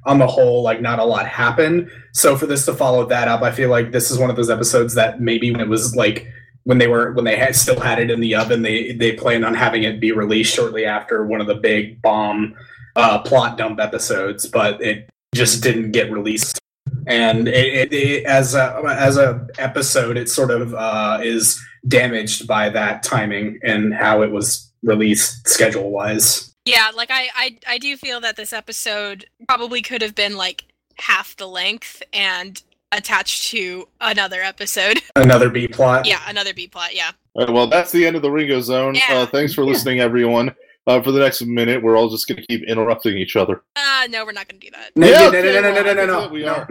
on 0.05 0.19
the 0.19 0.27
whole 0.27 0.61
like 0.61 0.81
not 0.81 0.99
a 0.99 1.03
lot 1.03 1.25
happened 1.27 1.89
so 2.11 2.35
for 2.35 2.45
this 2.45 2.65
to 2.65 2.73
follow 2.73 3.05
that 3.05 3.27
up 3.27 3.41
i 3.41 3.51
feel 3.51 3.69
like 3.69 3.91
this 3.91 4.11
is 4.11 4.19
one 4.19 4.29
of 4.29 4.35
those 4.35 4.49
episodes 4.49 4.93
that 4.93 5.19
maybe 5.21 5.49
when 5.51 5.61
it 5.61 5.67
was 5.69 5.95
like 5.95 6.27
when 6.65 6.77
they 6.77 6.87
were 6.87 7.11
when 7.13 7.25
they 7.25 7.35
had 7.35 7.55
still 7.55 7.79
had 7.79 7.99
it 7.99 8.09
in 8.09 8.19
the 8.19 8.35
oven 8.35 8.61
they 8.61 8.93
they 8.93 9.11
planned 9.11 9.45
on 9.45 9.53
having 9.53 9.83
it 9.83 9.99
be 9.99 10.11
released 10.11 10.53
shortly 10.53 10.85
after 10.85 11.25
one 11.25 11.41
of 11.41 11.47
the 11.47 11.55
big 11.55 12.01
bomb 12.01 12.55
uh, 12.95 13.19
plot 13.19 13.57
dump 13.57 13.79
episodes 13.79 14.45
but 14.47 14.81
it 14.81 15.09
just 15.33 15.63
didn't 15.63 15.91
get 15.91 16.11
released. 16.11 16.59
And 17.05 17.47
it, 17.49 17.91
it, 17.91 17.93
it 17.93 18.25
as 18.25 18.55
a 18.55 18.81
as 18.87 19.17
a 19.17 19.45
episode 19.57 20.15
it 20.15 20.29
sort 20.29 20.51
of 20.51 20.73
uh, 20.73 21.19
is 21.21 21.61
damaged 21.87 22.47
by 22.47 22.69
that 22.69 23.03
timing 23.03 23.59
and 23.61 23.93
how 23.93 24.21
it 24.21 24.31
was 24.31 24.71
released 24.83 25.47
schedule 25.47 25.91
wise 25.91 26.53
Yeah, 26.65 26.91
like 26.95 27.09
I, 27.11 27.27
I 27.35 27.57
I 27.67 27.77
do 27.77 27.97
feel 27.97 28.21
that 28.21 28.37
this 28.37 28.53
episode 28.53 29.25
probably 29.47 29.81
could 29.81 30.01
have 30.01 30.15
been 30.15 30.37
like 30.37 30.63
half 30.97 31.35
the 31.35 31.47
length 31.47 32.01
and 32.13 32.61
attached 32.97 33.47
to 33.49 33.87
another 34.01 34.41
episode. 34.41 35.01
another 35.15 35.49
b 35.49 35.67
plot 35.67 36.05
yeah, 36.05 36.21
another 36.27 36.53
B 36.53 36.67
plot. 36.67 36.95
Yeah. 36.95 37.11
All 37.33 37.45
right, 37.45 37.53
well, 37.53 37.67
that's 37.67 37.91
the 37.91 38.05
end 38.05 38.15
of 38.15 38.21
the 38.21 38.29
Ringo 38.31 38.61
Zone. 38.61 38.95
Yeah. 38.95 39.19
Uh, 39.19 39.25
thanks 39.25 39.53
for 39.53 39.65
listening, 39.65 39.99
everyone. 39.99 40.55
Uh, 40.85 41.01
for 41.01 41.11
the 41.13 41.19
next 41.19 41.41
minute, 41.43 41.81
we're 41.81 41.97
all 41.97 42.09
just 42.09 42.27
going 42.27 42.41
to 42.41 42.45
keep 42.45 42.67
interrupting 42.67 43.17
each 43.17 43.35
other. 43.37 43.63
Uh 43.75 44.05
no, 44.09 44.25
we're 44.25 44.33
not 44.33 44.47
gonna 44.49 44.59
do 44.59 44.69
that. 44.71 44.91
no, 44.97 45.07
Yeah, 45.07 45.17
no, 45.17 45.31
no, 45.31 45.37
okay, 45.39 45.41
no, 45.41 45.61
no, 45.61 45.71
well, 45.71 45.73
no, 45.73 45.93
no, 45.93 46.01
I 46.03 46.05
no, 46.05 46.19
think 46.19 46.31
no, 46.31 46.33
we 46.33 46.41
no. 46.43 46.53
are. 46.55 46.61